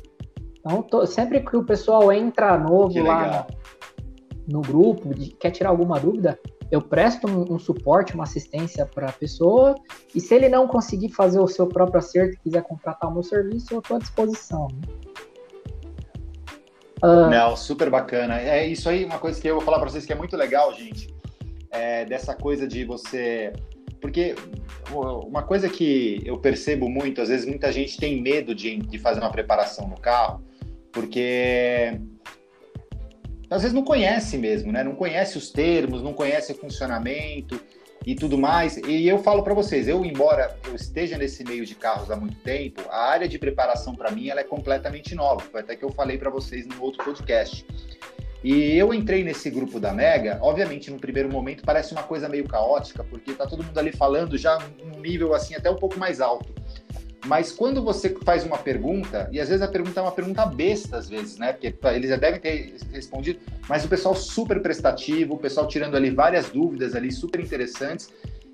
[0.60, 3.48] Então, tô, sempre que o pessoal entra novo lá
[4.48, 5.10] no, no grupo,
[5.40, 6.38] quer tirar alguma dúvida,
[6.72, 9.76] eu presto um, um suporte, uma assistência para a pessoa,
[10.16, 13.24] e se ele não conseguir fazer o seu próprio acerto e quiser contratar o meu
[13.24, 14.68] serviço, eu estou à disposição.
[14.72, 14.94] Né?
[17.04, 17.30] Uh...
[17.30, 18.40] Não, super bacana.
[18.40, 20.74] É isso aí, uma coisa que eu vou falar para vocês que é muito legal,
[20.74, 21.14] gente,
[21.72, 23.54] é dessa coisa de você.
[24.00, 24.36] Porque
[24.92, 29.20] uma coisa que eu percebo muito, às vezes muita gente tem medo de, de fazer
[29.20, 30.44] uma preparação no carro,
[30.92, 32.00] porque
[33.50, 34.84] às vezes não conhece mesmo, né?
[34.84, 37.62] Não conhece os termos, não conhece o funcionamento
[38.06, 38.78] e tudo mais.
[38.78, 42.38] E eu falo para vocês, eu embora eu esteja nesse meio de carros há muito
[42.38, 45.42] tempo, a área de preparação para mim ela é completamente nova.
[45.42, 47.66] Foi até que eu falei para vocês no outro podcast.
[48.44, 52.48] E eu entrei nesse grupo da Mega, obviamente no primeiro momento parece uma coisa meio
[52.48, 56.20] caótica, porque tá todo mundo ali falando já num nível assim até um pouco mais
[56.20, 56.54] alto.
[57.28, 60.98] Mas quando você faz uma pergunta, e às vezes a pergunta é uma pergunta besta,
[60.98, 61.54] às vezes, né?
[61.54, 63.40] Porque eles já devem ter respondido,
[63.70, 68.12] mas o pessoal super prestativo, o pessoal tirando ali várias dúvidas ali super interessantes.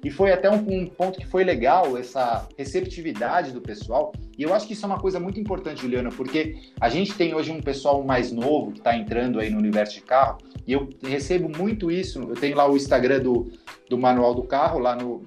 [0.07, 4.13] E foi até um, um, ponto que foi legal, essa receptividade do pessoal.
[4.37, 7.35] E eu acho que isso é uma coisa muito importante, Juliana, porque a gente tem
[7.35, 10.87] hoje um pessoal mais novo que está entrando aí no universo de carro, e eu
[11.03, 12.21] recebo muito isso.
[12.21, 13.51] Eu tenho lá o Instagram do,
[13.89, 15.25] do Manual do Carro, lá no.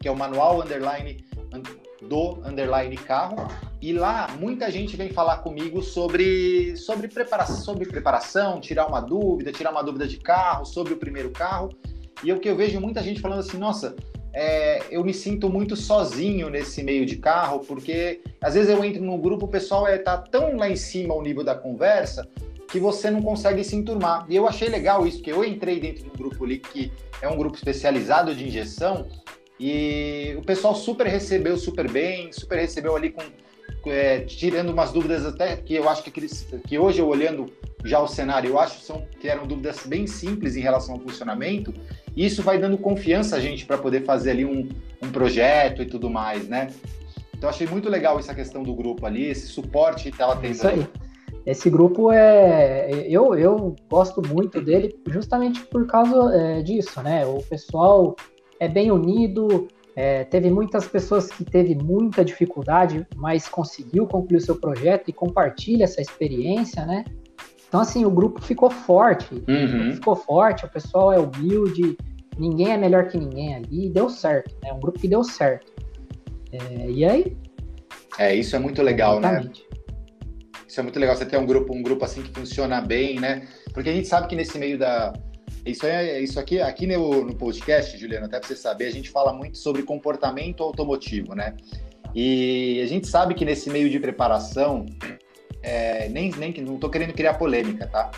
[0.00, 1.24] que é o Manual Underline
[2.02, 3.36] do underline carro.
[3.80, 9.52] E lá muita gente vem falar comigo sobre, sobre, preparação, sobre preparação, tirar uma dúvida,
[9.52, 11.70] tirar uma dúvida de carro, sobre o primeiro carro.
[12.22, 13.96] E o que eu vejo muita gente falando assim, nossa,
[14.32, 19.02] é, eu me sinto muito sozinho nesse meio de carro, porque às vezes eu entro
[19.02, 22.28] num grupo, o pessoal é, tá tão lá em cima o nível da conversa
[22.68, 24.24] que você não consegue se enturmar.
[24.28, 27.28] E eu achei legal isso, porque eu entrei dentro de um grupo ali que é
[27.28, 29.08] um grupo especializado de injeção,
[29.58, 33.22] e o pessoal super recebeu super bem, super recebeu ali com
[33.86, 37.46] é, tirando umas dúvidas até que eu acho que, aqueles, que hoje eu olhando
[37.84, 41.72] já o cenário, eu acho são, que eram dúvidas bem simples em relação ao funcionamento.
[42.16, 44.68] E isso vai dando confiança a gente para poder fazer ali um,
[45.02, 46.68] um projeto e tudo mais, né?
[47.34, 50.50] Então achei muito legal essa questão do grupo ali, esse suporte que ela tem.
[50.50, 50.86] Isso aí.
[51.46, 52.90] Esse grupo é.
[53.08, 57.24] Eu, eu gosto muito dele justamente por causa é, disso, né?
[57.24, 58.14] O pessoal
[58.58, 59.68] é bem unido,
[60.00, 65.12] é, teve muitas pessoas que teve muita dificuldade, mas conseguiu concluir o seu projeto e
[65.12, 67.04] compartilha essa experiência, né?
[67.68, 69.92] Então, assim, o grupo ficou forte, uhum.
[69.92, 71.98] ficou forte, o pessoal é humilde,
[72.38, 74.72] ninguém é melhor que ninguém ali, e deu certo, é né?
[74.72, 75.70] um grupo que deu certo.
[76.50, 77.36] É, e aí?
[78.18, 79.28] É, isso é muito legal, né?
[79.28, 79.66] Exatamente.
[79.70, 79.78] né?
[80.66, 83.46] Isso é muito legal, você ter um grupo, um grupo assim que funciona bem, né?
[83.74, 85.12] Porque a gente sabe que nesse meio da.
[85.64, 89.10] Isso, é, isso aqui, aqui no, no podcast, Juliano, até para você saber, a gente
[89.10, 91.54] fala muito sobre comportamento automotivo, né?
[92.14, 94.86] E a gente sabe que nesse meio de preparação,
[95.62, 98.10] é, nem, nem não estou querendo criar polêmica, tá?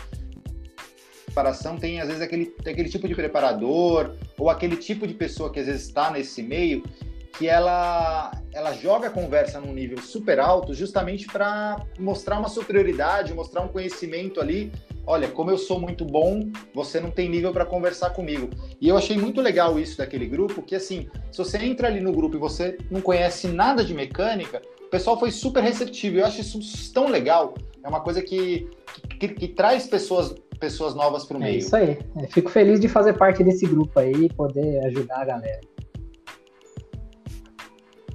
[1.25, 5.59] Preparação tem às vezes aquele, aquele tipo de preparador ou aquele tipo de pessoa que
[5.59, 6.83] às vezes está nesse meio
[7.37, 13.33] que ela, ela joga a conversa num nível super alto justamente para mostrar uma superioridade,
[13.33, 14.71] mostrar um conhecimento ali.
[15.05, 18.49] Olha, como eu sou muito bom, você não tem nível para conversar comigo.
[18.79, 22.13] E eu achei muito legal isso daquele grupo, que assim, se você entra ali no
[22.13, 26.19] grupo e você não conhece nada de mecânica, o pessoal foi super receptivo.
[26.19, 27.53] Eu acho isso tão legal.
[27.83, 28.69] É uma coisa que,
[29.19, 31.55] que, que traz pessoas pessoas novas para o é meio.
[31.55, 31.99] É isso aí.
[32.15, 35.59] Eu fico feliz de fazer parte desse grupo aí e poder ajudar a galera.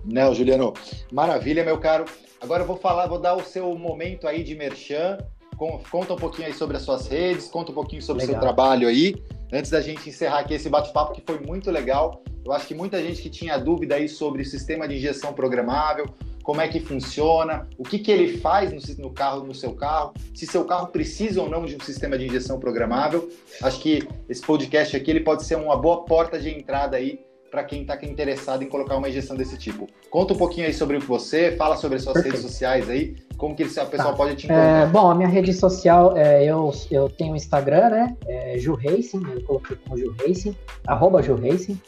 [0.03, 0.72] Não, Juliano,
[1.12, 2.07] maravilha, meu caro.
[2.41, 5.18] Agora eu vou falar, vou dar o seu momento aí de merchan.
[5.59, 8.86] Conta um pouquinho aí sobre as suas redes, conta um pouquinho sobre o seu trabalho
[8.86, 9.16] aí.
[9.52, 12.22] Antes da gente encerrar aqui esse bate-papo que foi muito legal.
[12.44, 16.06] Eu acho que muita gente que tinha dúvida aí sobre o sistema de injeção programável,
[16.42, 20.14] como é que funciona, o que, que ele faz no, no, carro, no seu carro,
[20.32, 23.28] se seu carro precisa ou não de um sistema de injeção programável.
[23.61, 27.20] Acho que esse podcast aqui ele pode ser uma boa porta de entrada aí
[27.51, 29.86] para quem está interessado em colocar uma injeção desse tipo.
[30.11, 32.36] Conta um pouquinho aí sobre você, fala sobre as suas Perfeito.
[32.36, 34.12] redes sociais aí, como que o pessoal tá.
[34.12, 34.82] pode te encontrar.
[34.82, 38.74] É, bom, a minha rede social, é, eu, eu tenho o Instagram, né, é Ju
[38.74, 41.80] Racing, eu coloquei como Ju Racing, arroba Ju Racing.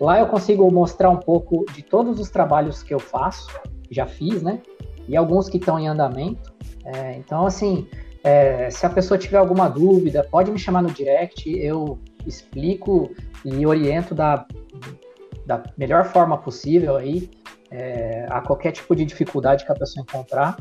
[0.00, 3.48] Lá eu consigo mostrar um pouco de todos os trabalhos que eu faço,
[3.90, 4.60] já fiz, né,
[5.08, 6.52] e alguns que estão em andamento.
[6.84, 7.86] É, então, assim,
[8.24, 13.10] é, se a pessoa tiver alguma dúvida, pode me chamar no direct, eu explico
[13.44, 14.46] e oriento da
[15.46, 17.28] da melhor forma possível aí
[17.70, 20.56] é, a qualquer tipo de dificuldade que a pessoa encontrar.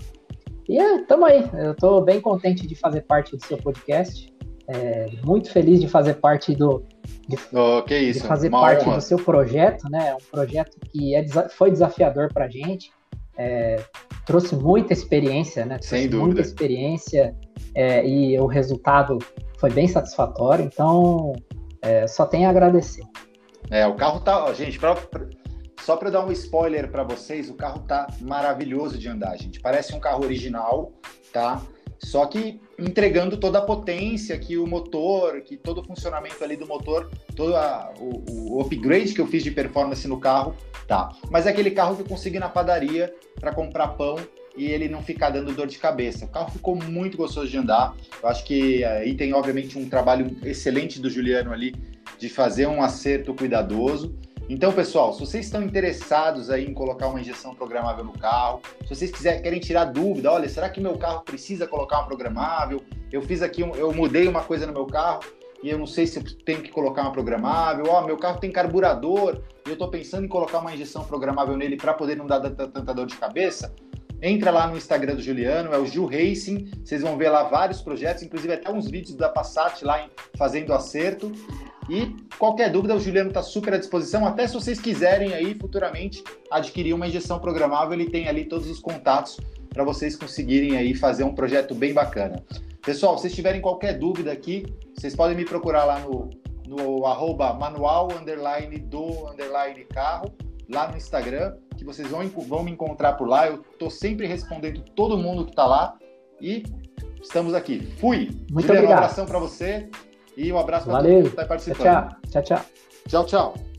[0.68, 1.50] E é, tamo aí.
[1.54, 4.34] Eu estou bem contente de fazer parte do seu podcast.
[4.68, 6.86] É, muito feliz de fazer parte do
[7.28, 8.98] de, oh, que isso, de fazer parte honra.
[8.98, 10.16] do seu projeto, né?
[10.16, 12.92] Um projeto que é, foi desafiador para a gente.
[13.38, 13.84] É,
[14.26, 15.76] trouxe muita experiência, né?
[15.76, 16.26] Trouxe Sem dúvida.
[16.26, 17.36] Muita experiência
[17.74, 19.20] é, e o resultado
[19.58, 20.66] foi bem satisfatório.
[20.66, 21.34] Então,
[21.82, 23.04] é, só tenho a agradecer.
[23.70, 24.52] É, o carro tá.
[24.54, 24.96] Gente, pra,
[25.82, 29.60] só para dar um spoiler para vocês, o carro tá maravilhoso de andar, gente.
[29.60, 30.92] Parece um carro original,
[31.32, 31.62] tá?
[32.04, 36.66] Só que entregando toda a potência que o motor, que todo o funcionamento ali do
[36.66, 40.56] motor, todo a, o, o, upgrade que eu fiz de performance no carro,
[40.88, 41.12] tá.
[41.30, 44.16] Mas é aquele carro que eu consigo na padaria para comprar pão
[44.56, 46.26] e ele não ficar dando dor de cabeça.
[46.26, 47.96] O carro ficou muito gostoso de andar.
[48.22, 51.76] Eu acho que aí tem, obviamente, um trabalho excelente do Juliano ali
[52.18, 54.16] de fazer um acerto cuidadoso.
[54.50, 58.90] Então, pessoal, se vocês estão interessados aí em colocar uma injeção programável no carro, se
[58.90, 62.84] vocês quiserem, querem tirar dúvida, olha, será que meu carro precisa colocar uma programável?
[63.12, 65.22] Eu fiz aqui, eu mudei uma coisa no meu carro
[65.64, 67.86] e eu não sei se eu tenho que colocar uma programável.
[67.88, 71.56] Ó, oh, meu carro tem carburador e eu estou pensando em colocar uma injeção programável
[71.56, 73.74] nele para poder não dar tanta dor de cabeça.
[74.22, 76.70] Entra lá no Instagram do Juliano, é o Gil Racing.
[76.84, 80.74] Vocês vão ver lá vários projetos, inclusive até uns vídeos da Passat lá em, fazendo
[80.74, 81.32] acerto.
[81.90, 84.26] E qualquer dúvida, o Juliano está super à disposição.
[84.26, 88.80] Até se vocês quiserem aí futuramente adquirir uma injeção programável, ele tem ali todos os
[88.80, 92.44] contatos para vocês conseguirem aí fazer um projeto bem bacana.
[92.82, 94.66] Pessoal, se vocês tiverem qualquer dúvida aqui,
[94.96, 96.30] vocês podem me procurar lá no,
[96.68, 100.34] no arroba manual underline do underline carro,
[100.70, 103.48] lá no Instagram, que vocês vão, vão me encontrar por lá.
[103.48, 105.98] Eu estou sempre respondendo todo mundo que está lá.
[106.40, 106.64] E
[107.22, 107.82] estamos aqui.
[108.00, 108.30] Fui!
[108.52, 108.92] Muito obrigado.
[108.92, 109.90] Um abração para você.
[110.38, 112.16] E um abraço para todo mundo que está participando.
[112.30, 112.62] Tchau, tchau.
[113.08, 113.71] Tchau, tchau.